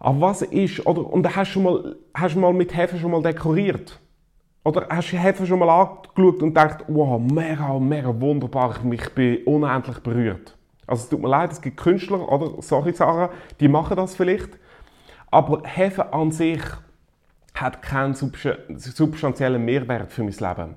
Aber 0.00 0.20
was 0.20 0.42
ist, 0.42 0.84
oder, 0.86 1.06
und 1.06 1.36
hast 1.36 1.54
du 1.54 1.60
mal, 1.60 1.96
hast 2.14 2.34
du 2.34 2.40
mal 2.40 2.52
mit 2.52 2.74
Hefe 2.74 2.98
schon 2.98 3.10
mal 3.10 3.22
dekoriert? 3.22 4.00
Oder 4.64 4.86
hast 4.90 5.12
du 5.12 5.16
Hefe 5.16 5.46
schon 5.46 5.58
mal 5.58 5.68
angeschaut 5.68 6.42
und 6.42 6.48
gedacht, 6.48 6.84
wow, 6.88 7.20
mega, 7.20 7.78
mega 7.78 8.20
wunderbar, 8.20 8.74
ich 8.90 9.14
bin 9.14 9.44
unendlich 9.44 9.98
berührt. 10.00 10.56
Also 10.86 11.04
es 11.04 11.08
tut 11.08 11.20
mir 11.20 11.28
leid, 11.28 11.52
es 11.52 11.60
gibt 11.60 11.76
Künstler, 11.76 12.30
oder, 12.30 12.60
sorry 12.60 12.92
Sarah, 12.92 13.30
die 13.60 13.68
machen 13.68 13.96
das 13.96 14.16
vielleicht. 14.16 14.50
Aber 15.30 15.62
Hefe 15.64 16.12
an 16.12 16.32
sich 16.32 16.62
hat 17.60 17.82
keinen 17.82 18.14
substanziellen 18.14 19.64
Mehrwert 19.64 20.12
für 20.12 20.22
mein 20.22 20.32
Leben. 20.32 20.76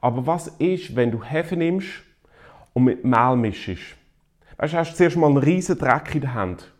Aber 0.00 0.26
was 0.26 0.48
ist, 0.58 0.94
wenn 0.94 1.10
du 1.10 1.22
Hefe 1.22 1.56
nimmst 1.56 1.88
und 2.72 2.84
mit 2.84 3.04
Mehl 3.04 3.36
mischst? 3.36 3.96
Weißt 4.56 4.72
du, 4.72 4.78
hast 4.78 4.92
du 4.92 4.96
zuerst 4.96 5.16
mal 5.16 5.28
einen 5.28 5.36
riesen 5.38 5.78
Dreck 5.78 6.14
in 6.14 6.20
der 6.22 6.34
Hand. 6.34 6.72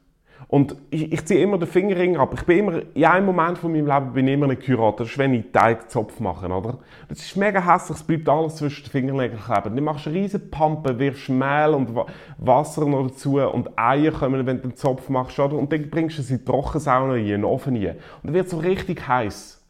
Und 0.46 0.77
ich, 0.90 1.12
ich 1.12 1.27
ziehe 1.27 1.42
immer 1.42 1.59
den 1.59 1.68
Fingerring 1.68 2.16
ab. 2.16 2.33
Ich 2.35 2.44
bin 2.44 2.59
immer, 2.59 2.81
in 2.94 3.05
einem 3.05 3.27
Moment 3.27 3.59
von 3.59 3.70
meinem 3.70 3.87
Leben 3.87 4.12
bin 4.12 4.29
ich 4.29 4.35
immer 4.35 4.46
nicht 4.46 4.62
geheiratet. 4.62 5.01
Das 5.01 5.09
ist, 5.09 5.18
wenn 5.18 5.35
ich 5.35 5.53
Teigzopf 5.53 6.20
mache, 6.20 6.46
oder? 6.46 6.79
Das 7.09 7.18
ist 7.18 7.37
mega 7.37 7.61
hässlich, 7.61 7.98
es 7.98 8.05
bleibt 8.05 8.29
alles 8.29 8.57
zwischen 8.57 8.85
den 8.85 8.90
Fingernägeln 8.90 9.42
kleben. 9.42 9.77
Du 9.77 9.83
machst 9.83 10.07
riesen 10.07 10.51
Pampe, 10.51 10.98
wirfst 10.98 11.29
Mehl 11.29 11.74
und 11.74 11.90
Wasser 12.38 12.87
noch 12.87 13.09
dazu 13.09 13.40
und 13.40 13.79
Eier 13.79 14.12
kommen, 14.12 14.46
wenn 14.46 14.62
du 14.62 14.68
den 14.68 14.77
Zopf 14.77 15.11
machst, 15.11 15.38
oder? 15.38 15.57
Und 15.57 15.70
dann 15.70 15.90
bringst 15.90 16.18
du 16.18 16.22
sie 16.22 16.35
in 16.35 16.40
die 16.40 16.44
Trockensauna 16.46 17.16
in 17.16 17.27
den 17.27 17.44
Ofen 17.44 17.77
rein. 17.77 17.96
Und 18.22 18.29
dann 18.29 18.35
wird 18.35 18.46
es 18.46 18.53
so 18.53 18.59
richtig 18.59 19.07
heiß. 19.07 19.62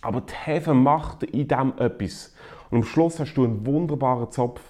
Aber 0.00 0.22
die 0.22 0.32
Hefe 0.32 0.72
macht 0.72 1.24
in 1.24 1.46
dem 1.46 1.74
etwas. 1.78 2.34
Und 2.70 2.78
am 2.78 2.84
Schluss 2.84 3.20
hast 3.20 3.34
du 3.34 3.44
einen 3.44 3.66
wunderbaren 3.66 4.30
Zopf. 4.30 4.62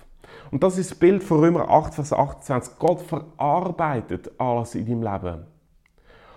Und 0.51 0.63
das 0.63 0.79
ist 0.79 0.91
das 0.91 0.99
Bild 0.99 1.23
von 1.23 1.41
Römer 1.41 1.69
8, 1.69 1.95
Vers 1.95 2.13
28. 2.13 2.79
Gott 2.79 3.01
verarbeitet 3.03 4.31
alles 4.39 4.75
in 4.75 4.87
deinem 4.87 5.03
Leben 5.03 5.47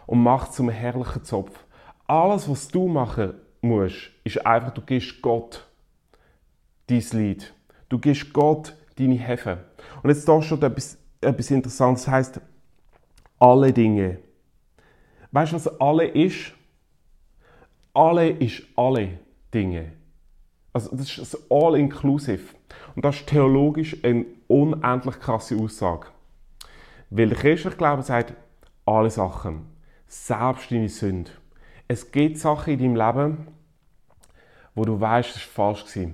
und 0.05 0.23
macht 0.23 0.53
zum 0.53 0.69
herrlichen 0.69 1.23
Zopf. 1.23 1.65
Alles, 2.07 2.49
was 2.49 2.67
du 2.67 2.87
machen 2.87 3.33
musst, 3.61 4.11
ist 4.23 4.45
einfach, 4.45 4.71
du 4.71 4.81
gibst 4.81 5.21
Gott 5.21 5.65
dein 6.87 7.03
Lied. 7.11 7.53
Du 7.89 7.97
gibst 7.99 8.33
Gott 8.33 8.75
deine 8.97 9.15
Hefe. 9.15 9.65
Und 10.01 10.09
jetzt 10.09 10.27
da 10.27 10.41
schon 10.41 10.61
etwas, 10.61 10.97
etwas 11.21 11.51
Interessantes, 11.51 12.05
das 12.05 12.11
heißt 12.11 12.41
alle 13.39 13.73
Dinge. 13.73 14.19
Weißt 15.31 15.51
du, 15.51 15.55
was 15.55 15.79
alle 15.79 16.05
ist? 16.05 16.53
Alle 17.93 18.29
ist 18.29 18.63
alle 18.75 19.19
Dinge. 19.53 19.93
Also 20.71 20.95
das 20.95 21.17
ist 21.17 21.33
das 21.33 21.51
All-Inclusive. 21.51 22.55
Und 22.95 23.05
das 23.05 23.17
ist 23.17 23.27
theologisch 23.27 24.03
eine 24.03 24.25
unendlich 24.47 25.19
krasse 25.19 25.57
Aussage. 25.57 26.07
Weil 27.09 27.29
der 27.29 27.37
christliche 27.37 27.77
Glaube 27.77 28.03
sagt, 28.03 28.33
alle 28.85 29.09
Sachen, 29.09 29.65
selbst 30.07 30.71
deine 30.71 30.89
Sünde. 30.89 31.31
Es 31.87 32.11
gibt 32.11 32.37
Sachen 32.37 32.73
in 32.73 32.95
deinem 32.95 32.95
Leben, 32.95 33.47
wo 34.75 34.85
du 34.85 34.99
weißt, 34.99 35.35
es 35.35 35.57
war 35.57 35.75
falsch. 35.75 36.07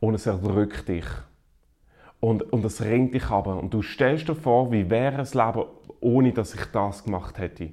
Und 0.00 0.14
es 0.14 0.26
erdrückt 0.26 0.88
dich. 0.88 1.06
Und, 2.20 2.52
und 2.52 2.64
es 2.64 2.82
ringt 2.82 3.14
dich 3.14 3.30
ab. 3.30 3.46
Und 3.46 3.72
du 3.72 3.82
stellst 3.82 4.28
dir 4.28 4.34
vor, 4.34 4.72
wie 4.72 4.90
wäre 4.90 5.18
das 5.18 5.34
Leben, 5.34 5.64
ohne 6.00 6.32
dass 6.32 6.54
ich 6.54 6.64
das 6.66 7.04
gemacht 7.04 7.38
hätte. 7.38 7.70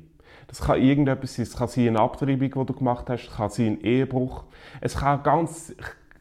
Das 0.47 0.61
kann 0.61 0.81
irgendetwas 0.81 1.35
sein. 1.35 1.43
Es 1.43 1.55
kann 1.55 1.67
sein 1.67 1.87
eine 1.87 1.99
Abtreibung, 1.99 2.39
die 2.39 2.49
du 2.49 2.73
gemacht 2.73 3.09
hast. 3.09 3.27
Es 3.27 3.35
kann 3.35 3.49
sein 3.49 3.67
ein 3.67 3.81
Ehebruch. 3.81 4.45
Es 4.81 4.95
kann 4.95 5.23
ganz, 5.23 5.75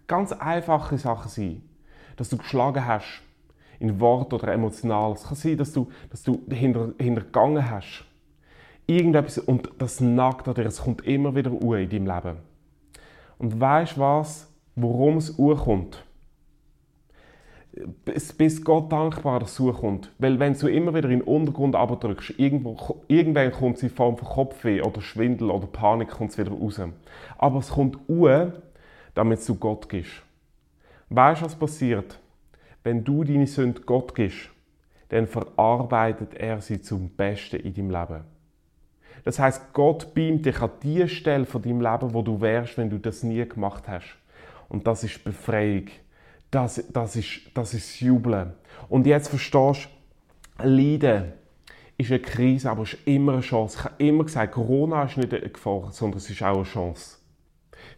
ganz 0.06 0.32
einfache 0.32 0.98
Sachen 0.98 1.28
sein 1.28 1.67
dass 2.18 2.28
du 2.28 2.36
geschlagen 2.36 2.84
hast, 2.84 3.22
in 3.78 4.00
Wort 4.00 4.32
oder 4.34 4.52
emotional. 4.52 5.12
Es 5.12 5.24
kann 5.24 5.36
sein, 5.36 5.56
dass 5.56 5.72
du, 5.72 5.88
dass 6.10 6.22
du 6.22 6.42
hinter, 6.50 6.92
hintergangen 6.98 7.70
hast. 7.70 8.04
Irgendetwas, 8.86 9.38
und 9.38 9.70
das 9.78 10.00
nagt 10.00 10.48
an 10.48 10.54
dir, 10.54 10.66
es 10.66 10.82
kommt 10.82 11.06
immer 11.06 11.34
wieder 11.34 11.52
Uhr 11.52 11.78
in 11.78 11.88
deinem 11.88 12.06
Leben. 12.06 12.36
Und 13.38 13.60
weißt 13.60 13.98
was, 13.98 14.52
worum 14.74 15.18
es 15.18 15.36
kommt? 15.36 16.04
Bis 18.04 18.64
Gott 18.64 18.90
dankbar, 18.90 19.38
dass 19.38 19.60
es 19.60 19.76
kommt. 19.76 20.10
Weil 20.18 20.40
wenn 20.40 20.54
du 20.54 20.66
immer 20.66 20.94
wieder 20.94 21.08
in 21.10 21.20
den 21.20 21.28
Untergrund 21.28 21.76
abdrückst, 21.76 22.34
irgendwann 22.38 23.52
kommt 23.52 23.76
es 23.76 23.82
in 23.84 23.90
Form 23.90 24.16
von 24.16 24.26
Kopfweh 24.26 24.82
oder 24.82 25.00
Schwindel 25.00 25.50
oder 25.50 25.68
Panik 25.68 26.08
kommt 26.08 26.32
es 26.32 26.38
wieder 26.38 26.50
raus. 26.50 26.80
Aber 27.36 27.58
es 27.60 27.68
kommt 27.68 27.96
Uhr, 28.08 28.54
damit 29.14 29.46
du 29.48 29.54
Gott 29.54 29.88
gibst. 29.88 30.22
Weißt 31.10 31.40
du, 31.40 31.46
was 31.46 31.54
passiert? 31.54 32.18
Wenn 32.82 33.04
du 33.04 33.24
deine 33.24 33.46
Sünde 33.46 33.80
Gott 33.82 34.14
gibst, 34.14 34.50
dann 35.08 35.26
verarbeitet 35.26 36.34
er 36.34 36.60
sie 36.60 36.80
zum 36.80 37.08
Besten 37.10 37.56
in 37.56 37.74
deinem 37.74 37.90
Leben. 37.90 38.24
Das 39.24 39.38
heißt, 39.38 39.72
Gott 39.72 40.14
beamt 40.14 40.46
dich 40.46 40.60
an 40.60 40.70
die 40.82 41.08
Stelle 41.08 41.46
von 41.46 41.62
deinem 41.62 41.80
Leben, 41.80 42.14
wo 42.14 42.22
du 42.22 42.40
wärst, 42.40 42.78
wenn 42.78 42.90
du 42.90 42.98
das 42.98 43.22
nie 43.22 43.46
gemacht 43.46 43.88
hast. 43.88 44.16
Und 44.68 44.86
das 44.86 45.04
ist 45.04 45.24
Befreiung. 45.24 45.86
Das, 46.50 46.82
das, 46.92 47.16
ist, 47.16 47.40
das 47.54 47.74
ist 47.74 48.00
Jubeln. 48.00 48.52
Und 48.88 49.06
jetzt 49.06 49.28
verstehst 49.28 49.88
du, 50.58 50.66
Leiden 50.66 51.32
ist 51.96 52.10
eine 52.10 52.20
Krise, 52.20 52.70
aber 52.70 52.82
es 52.82 52.94
ist 52.94 53.06
immer 53.06 53.34
eine 53.34 53.40
Chance. 53.42 53.78
Ich 53.78 53.84
habe 53.84 54.04
immer 54.04 54.24
gesagt, 54.24 54.52
Corona 54.54 55.04
ist 55.04 55.16
nicht 55.16 55.32
eine 55.32 55.48
Gefahr, 55.48 55.90
sondern 55.90 56.18
es 56.18 56.30
ist 56.30 56.42
auch 56.42 56.56
eine 56.56 56.64
Chance. 56.64 57.18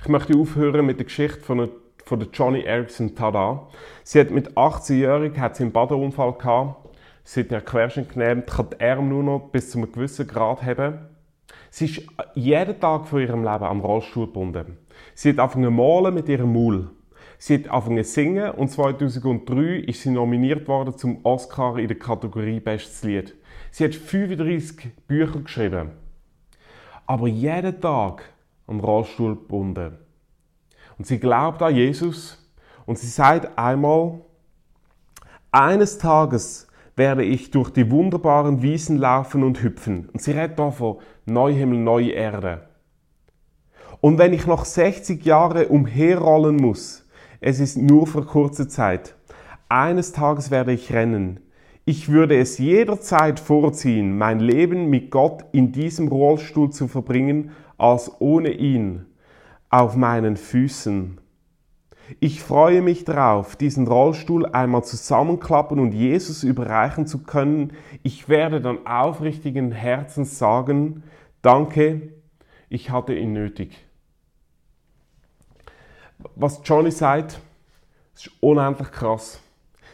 Ich 0.00 0.08
möchte 0.08 0.36
aufhören 0.36 0.86
mit 0.86 0.98
der 0.98 1.04
Geschichte 1.04 1.40
von 1.40 1.60
einer 1.60 1.70
von 2.04 2.20
der 2.20 2.28
Johnny 2.32 2.62
Erickson 2.62 3.14
Tada. 3.14 3.68
Sie 4.04 4.20
hat 4.20 4.30
mit 4.30 4.56
18-jährig 4.56 5.38
einen 5.38 5.72
Badeunfall 5.72 6.34
gehabt. 6.34 6.88
Sie 7.24 7.40
hat 7.40 7.52
einen 7.52 7.64
Querschnitt 7.64 8.10
genommen, 8.10 8.44
kann 8.46 8.70
die 8.70 8.84
Arme 8.84 9.08
nur 9.08 9.22
noch 9.22 9.38
bis 9.50 9.70
zu 9.70 9.78
einem 9.78 9.92
gewissen 9.92 10.26
Grad 10.26 10.62
haben. 10.62 11.06
Sie 11.70 11.84
ist 11.84 12.02
jeden 12.34 12.80
Tag 12.80 13.06
von 13.06 13.20
ihrem 13.20 13.44
Leben 13.44 13.64
am 13.64 13.80
Rollstuhl 13.80 14.26
gebunden. 14.26 14.78
Sie 15.14 15.30
hat 15.30 15.38
angefangen 15.38 15.74
malen 15.74 16.14
mit 16.14 16.28
ihrem 16.28 16.52
Maul. 16.52 16.90
Sie 17.38 17.54
hat 17.54 17.70
angefangen 17.70 18.04
singen 18.04 18.50
und 18.50 18.68
2003 18.68 19.76
ist 19.86 20.02
sie 20.02 20.10
nominiert 20.10 20.68
worden 20.68 20.96
zum 20.96 21.24
Oscar 21.24 21.78
in 21.78 21.88
der 21.88 21.98
Kategorie 21.98 22.60
Bestes 22.60 23.02
Lied. 23.02 23.34
Sie 23.70 23.84
hat 23.84 23.94
35 23.94 24.90
Bücher 25.06 25.40
geschrieben. 25.40 25.92
Aber 27.06 27.28
jeden 27.28 27.80
Tag 27.80 28.24
am 28.66 28.80
Rollstuhl 28.80 29.36
gebunden. 29.36 29.98
Und 31.00 31.06
sie 31.06 31.18
glaubt 31.18 31.62
an 31.62 31.74
Jesus 31.74 32.36
und 32.84 32.98
sie 32.98 33.06
sagt 33.06 33.58
einmal, 33.58 34.20
eines 35.50 35.96
Tages 35.96 36.66
werde 36.94 37.24
ich 37.24 37.50
durch 37.50 37.70
die 37.70 37.90
wunderbaren 37.90 38.60
Wiesen 38.60 38.98
laufen 38.98 39.42
und 39.42 39.62
hüpfen. 39.62 40.10
Und 40.12 40.20
sie 40.20 40.32
redet 40.32 40.58
da 40.58 40.70
von 40.70 40.98
Neuhimmel, 41.24 41.78
neue 41.78 42.10
Erde. 42.10 42.68
Und 44.02 44.18
wenn 44.18 44.34
ich 44.34 44.46
noch 44.46 44.66
60 44.66 45.24
Jahre 45.24 45.68
umherrollen 45.68 46.56
muss, 46.56 47.08
es 47.40 47.60
ist 47.60 47.78
nur 47.78 48.06
für 48.06 48.26
kurze 48.26 48.68
Zeit. 48.68 49.14
Eines 49.70 50.12
Tages 50.12 50.50
werde 50.50 50.72
ich 50.72 50.92
rennen. 50.92 51.40
Ich 51.86 52.10
würde 52.10 52.38
es 52.38 52.58
jederzeit 52.58 53.40
vorziehen, 53.40 54.18
mein 54.18 54.38
Leben 54.38 54.90
mit 54.90 55.10
Gott 55.10 55.46
in 55.52 55.72
diesem 55.72 56.08
Rollstuhl 56.08 56.68
zu 56.68 56.88
verbringen, 56.88 57.52
als 57.78 58.20
ohne 58.20 58.50
ihn 58.50 59.06
auf 59.70 59.96
meinen 59.96 60.36
Füßen. 60.36 61.18
Ich 62.18 62.42
freue 62.42 62.82
mich 62.82 63.04
darauf, 63.04 63.54
diesen 63.54 63.86
Rollstuhl 63.86 64.44
einmal 64.46 64.82
zusammenklappen 64.82 65.78
und 65.78 65.92
Jesus 65.92 66.42
überreichen 66.42 67.06
zu 67.06 67.22
können. 67.22 67.72
Ich 68.02 68.28
werde 68.28 68.60
dann 68.60 68.84
aufrichtigen 68.84 69.70
Herzens 69.70 70.36
sagen, 70.36 71.04
danke, 71.40 72.12
ich 72.68 72.90
hatte 72.90 73.14
ihn 73.14 73.32
nötig. 73.32 73.86
Was 76.34 76.60
Johnny 76.64 76.90
sagt, 76.90 77.40
ist 78.14 78.30
unendlich 78.40 78.90
krass. 78.90 79.40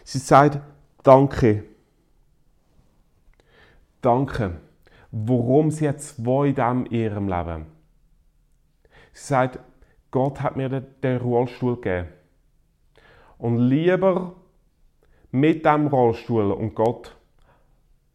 Sie 0.03 0.19
sagt, 0.19 0.61
danke. 1.03 1.65
Danke. 4.01 4.57
Worum 5.11 5.71
sie 5.71 5.85
jetzt 5.85 6.25
wo 6.25 6.45
in 6.45 6.87
ihrem 6.87 7.29
Leben? 7.29 7.76
Sie 9.17 9.29
sagt, 9.29 9.59
Gott 10.11 10.43
hat 10.43 10.57
mir 10.57 10.69
den 10.69 11.17
Rollstuhl 11.17 11.77
gegeben. 11.77 12.09
Und 13.39 13.59
lieber 13.59 14.35
mit 15.31 15.65
dem 15.65 15.87
Rollstuhl 15.87 16.53
und 16.53 16.75
Gott, 16.75 17.17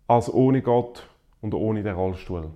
als 0.08 0.32
ohne 0.32 0.62
Gott 0.62 1.10
und 1.42 1.56
ohne 1.56 1.82
den 1.82 1.96
Rollstuhl. 1.96 2.52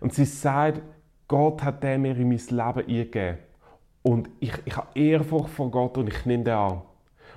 Und 0.00 0.14
sie 0.14 0.24
sagt, 0.24 0.80
Gott 1.28 1.62
hat 1.62 1.82
den 1.82 2.00
mir 2.00 2.16
in 2.16 2.30
mein 2.30 2.38
Leben 2.38 2.88
eingegeben. 2.88 3.38
Und 4.00 4.30
ich, 4.40 4.54
ich 4.64 4.74
habe 4.74 4.98
Ehrfurcht 4.98 5.50
vor 5.50 5.70
Gott 5.70 5.98
und 5.98 6.08
ich 6.08 6.24
nehme 6.24 6.44
den 6.44 6.54
an. 6.54 6.80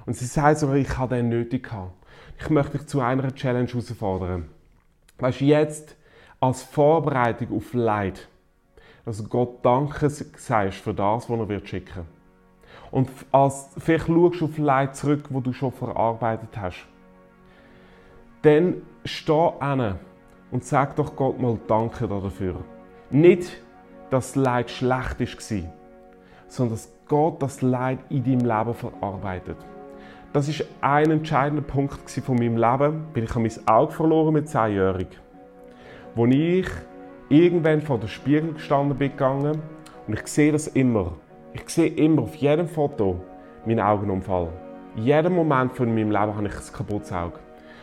Und 0.06 0.16
sie 0.16 0.26
sagt 0.26 0.60
sogar, 0.60 0.78
ich 0.78 0.98
habe 0.98 1.16
den 1.16 1.28
nötig 1.28 1.64
gehabt. 1.64 1.92
Ich 2.40 2.50
möchte 2.50 2.78
dich 2.78 2.88
zu 2.88 3.02
einer 3.02 3.36
Challenge 3.36 3.68
herausfordern. 3.68 4.48
Weißt 5.18 5.42
du, 5.42 5.46
jetzt 5.46 5.98
als 6.40 6.64
Vorbereitung 6.64 7.58
auf 7.58 7.74
Leid, 7.74 8.30
dass 9.06 9.30
Gott 9.30 9.64
Danke 9.64 10.10
sagst 10.10 10.80
für 10.80 10.94
das, 10.94 11.30
was 11.30 11.40
er 11.40 11.48
wird 11.48 11.70
schicken 11.70 12.06
Und 12.92 13.10
als, 13.32 13.70
vielleicht 13.78 14.08
schaust 14.08 14.42
du 14.42 14.46
auf 14.46 14.58
Leid 14.58 14.96
zurück, 14.96 15.26
wo 15.30 15.40
du 15.40 15.54
schon 15.54 15.72
verarbeitet 15.72 16.50
hast. 16.58 16.88
Dann 18.42 18.82
steh 19.06 19.52
an 19.60 20.00
und 20.52 20.64
sag 20.64 20.96
doch 20.96 21.16
Gott 21.16 21.40
mal 21.40 21.58
Danke 21.68 22.08
dafür. 22.08 22.64
Nicht, 23.12 23.62
dass 24.10 24.34
das 24.34 24.36
Leid 24.36 24.72
schlecht 24.72 25.20
war, 25.20 25.72
sondern 26.48 26.76
dass 26.76 26.92
Gott 27.08 27.42
das 27.42 27.62
Leid 27.62 28.00
in 28.10 28.24
deinem 28.24 28.40
Leben 28.40 28.74
verarbeitet. 28.74 29.58
Das 30.34 30.48
ist 30.50 30.66
ein 30.82 31.12
entscheidender 31.12 31.64
Punkt 31.64 32.10
von 32.10 32.36
meinem 32.36 32.58
Leben. 32.58 33.06
Bin 33.14 33.24
ich 33.24 33.36
mein 33.36 33.68
Auge 33.68 33.94
verloren 33.94 34.34
mit 34.34 34.48
10-jährig. 34.48 35.08
Wo 36.14 36.26
ich 36.26 36.68
irgendwann 37.30 37.82
vor 37.82 38.00
dem 38.00 38.08
Spiegel 38.08 38.54
gestanden 38.54 38.98
bin 38.98 39.12
gegangen 39.12 39.62
und 40.08 40.14
ich 40.14 40.28
sehe 40.28 40.52
das 40.52 40.68
immer. 40.68 41.14
Ich 41.54 41.68
sehe 41.70 41.88
immer 41.88 42.24
auf 42.24 42.36
jedem 42.36 42.68
Foto 42.68 43.22
meinen 43.66 43.80
Augenunfall. 43.80 44.50
In 44.96 45.04
jedem 45.04 45.34
Moment 45.34 45.74
von 45.74 45.88
meinem 45.88 46.12
Leben 46.12 46.36
habe 46.36 46.48
ich 46.48 46.56
ein 46.56 46.74
kaputtes 46.74 47.12
Auge. 47.12 47.40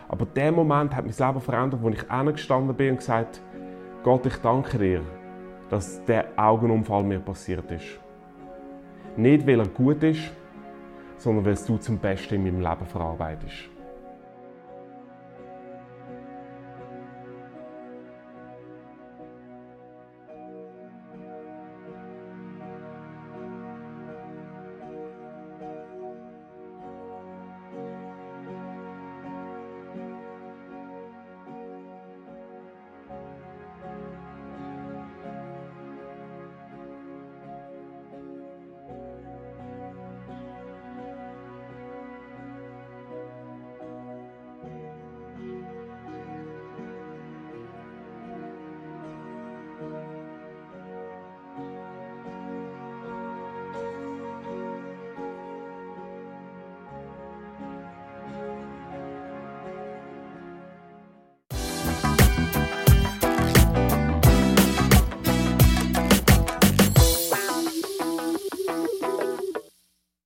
Aber 0.08 0.26
der 0.26 0.52
Moment 0.52 0.94
hat 0.94 1.04
mein 1.04 1.14
Leben 1.16 1.40
verändert, 1.40 1.82
wo 1.82 1.88
ich 1.88 2.34
gestanden 2.34 2.76
bin 2.76 2.90
und 2.90 2.96
gesagt 2.98 3.40
Gott, 4.02 4.26
ich 4.26 4.36
danke 4.36 4.78
dir, 4.78 5.00
dass 5.70 6.04
der 6.04 6.26
Augenunfall 6.36 7.02
mir 7.02 7.20
passiert 7.20 7.70
ist. 7.70 7.98
Nicht, 9.16 9.46
weil 9.46 9.60
er 9.60 9.68
gut 9.68 10.02
ist, 10.02 10.32
sondern 11.16 11.44
weil 11.46 11.54
du 11.54 11.76
zum 11.78 11.98
Besten 11.98 12.34
in 12.34 12.42
meinem 12.42 12.60
Leben 12.60 12.86
verarbeitest. 12.86 13.71